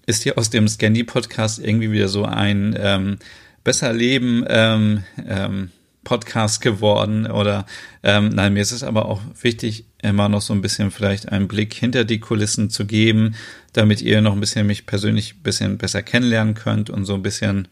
[0.05, 3.17] ist hier aus dem Scandy-Podcast irgendwie wieder so ein ähm,
[3.63, 5.71] Besser Leben ähm, ähm,
[6.03, 7.65] Podcast geworden oder
[8.01, 11.49] ähm, nein, mir ist es aber auch wichtig, immer noch so ein bisschen vielleicht einen
[11.49, 13.35] Blick hinter die Kulissen zu geben,
[13.73, 17.23] damit ihr noch ein bisschen mich persönlich ein bisschen besser kennenlernen könnt und so ein
[17.23, 17.67] bisschen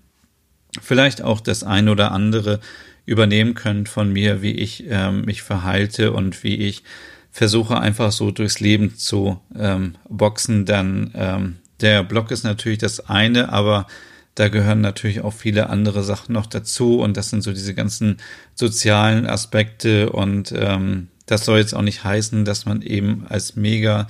[0.81, 2.59] vielleicht auch das ein oder andere
[3.05, 6.83] übernehmen könnt von mir, wie ich ähm, mich verhalte und wie ich
[7.31, 10.65] versuche einfach so durchs Leben zu ähm, boxen.
[10.65, 13.87] Dann ähm, der Blog ist natürlich das eine, aber
[14.35, 18.17] da gehören natürlich auch viele andere Sachen noch dazu und das sind so diese ganzen
[18.53, 24.07] sozialen Aspekte und ähm, das soll jetzt auch nicht heißen, dass man eben als mega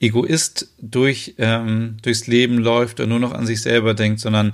[0.00, 4.52] Egoist durch ähm, durchs Leben läuft und nur noch an sich selber denkt, sondern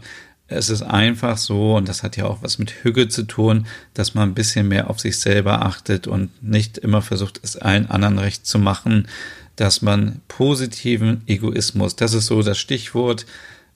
[0.52, 4.14] es ist einfach so, und das hat ja auch was mit Hüge zu tun, dass
[4.14, 8.18] man ein bisschen mehr auf sich selber achtet und nicht immer versucht, es allen anderen
[8.18, 9.08] recht zu machen,
[9.56, 13.26] dass man positiven Egoismus, das ist so das Stichwort,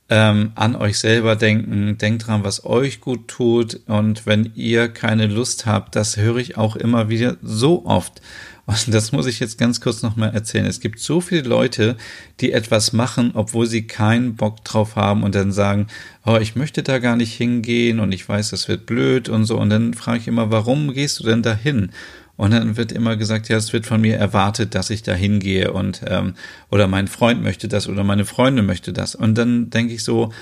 [0.08, 5.26] ähm, an euch selber denken, denkt dran, was euch gut tut und wenn ihr keine
[5.26, 8.22] Lust habt, das höre ich auch immer wieder so oft.
[8.66, 10.66] Und das muss ich jetzt ganz kurz nochmal erzählen.
[10.66, 11.96] Es gibt so viele Leute,
[12.40, 15.86] die etwas machen, obwohl sie keinen Bock drauf haben und dann sagen,
[16.24, 19.56] oh, ich möchte da gar nicht hingehen und ich weiß, das wird blöd und so.
[19.56, 21.92] Und dann frage ich immer, warum gehst du denn da hin?
[22.36, 25.72] Und dann wird immer gesagt, ja, es wird von mir erwartet, dass ich da hingehe
[25.72, 26.34] und ähm,
[26.70, 29.14] oder mein Freund möchte das oder meine Freundin möchte das.
[29.14, 30.32] Und dann denke ich so,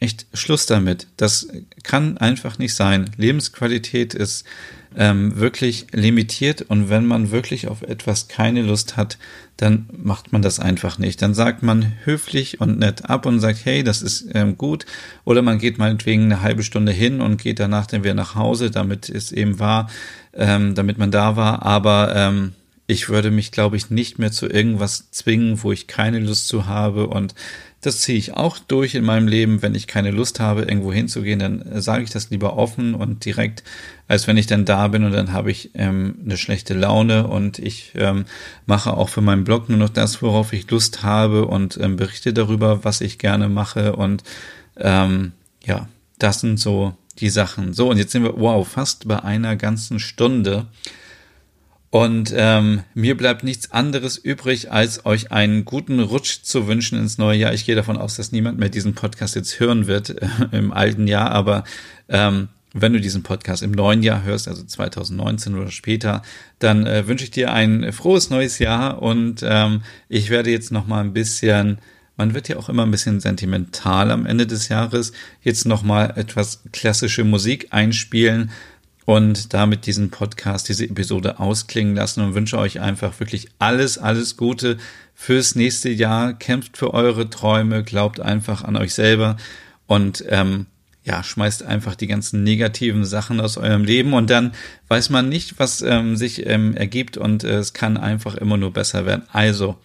[0.00, 1.08] echt Schluss damit.
[1.16, 1.48] Das
[1.82, 3.10] kann einfach nicht sein.
[3.16, 4.46] Lebensqualität ist
[4.96, 9.18] ähm, wirklich limitiert und wenn man wirklich auf etwas keine Lust hat,
[9.56, 11.20] dann macht man das einfach nicht.
[11.20, 14.86] Dann sagt man höflich und nett ab und sagt, hey, das ist ähm, gut.
[15.24, 18.70] Oder man geht meinetwegen eine halbe Stunde hin und geht danach dann wieder nach Hause,
[18.70, 19.90] damit es eben war,
[20.32, 21.66] ähm, damit man da war.
[21.66, 22.52] Aber ähm,
[22.86, 26.66] ich würde mich, glaube ich, nicht mehr zu irgendwas zwingen, wo ich keine Lust zu
[26.66, 27.34] habe und
[27.80, 29.62] das ziehe ich auch durch in meinem Leben.
[29.62, 33.24] Wenn ich keine Lust habe, irgendwo hinzugehen, dann äh, sage ich das lieber offen und
[33.24, 33.62] direkt,
[34.08, 37.58] als wenn ich dann da bin und dann habe ich ähm, eine schlechte Laune und
[37.58, 38.24] ich ähm,
[38.66, 42.32] mache auch für meinen Blog nur noch das, worauf ich Lust habe und ähm, berichte
[42.32, 44.24] darüber, was ich gerne mache und
[44.76, 45.32] ähm,
[45.64, 47.74] ja, das sind so die Sachen.
[47.74, 50.66] So, und jetzt sind wir, wow, fast bei einer ganzen Stunde.
[51.90, 57.16] Und ähm, mir bleibt nichts anderes übrig, als euch einen guten Rutsch zu wünschen ins
[57.16, 57.54] neue Jahr.
[57.54, 61.06] Ich gehe davon aus, dass niemand mehr diesen Podcast jetzt hören wird äh, im alten
[61.06, 61.64] Jahr, aber
[62.08, 66.22] ähm, wenn du diesen Podcast im neuen Jahr hörst, also 2019 oder später,
[66.58, 70.86] dann äh, wünsche ich dir ein frohes neues Jahr und ähm, ich werde jetzt noch
[70.86, 71.78] mal ein bisschen
[72.18, 75.12] man wird ja auch immer ein bisschen sentimental am Ende des Jahres.
[75.40, 78.50] Jetzt noch mal etwas klassische Musik einspielen
[79.08, 84.36] und damit diesen Podcast, diese Episode ausklingen lassen und wünsche euch einfach wirklich alles, alles
[84.36, 84.76] Gute
[85.14, 86.34] fürs nächste Jahr.
[86.34, 89.38] Kämpft für eure Träume, glaubt einfach an euch selber
[89.86, 90.66] und ähm,
[91.04, 94.52] ja, schmeißt einfach die ganzen negativen Sachen aus eurem Leben und dann
[94.88, 98.74] weiß man nicht, was ähm, sich ähm, ergibt und äh, es kann einfach immer nur
[98.74, 99.22] besser werden.
[99.32, 99.78] Also,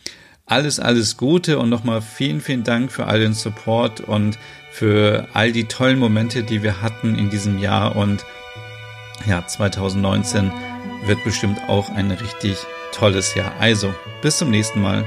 [0.45, 4.37] alles, alles Gute und nochmal vielen, vielen Dank für all den Support und
[4.73, 8.25] für all die tollen Momente, die wir hatten in diesem Jahr und
[9.25, 10.51] ja, 2019
[11.05, 12.57] wird bestimmt auch ein richtig
[12.91, 13.53] tolles Jahr.
[13.59, 15.05] Also, bis zum nächsten Mal.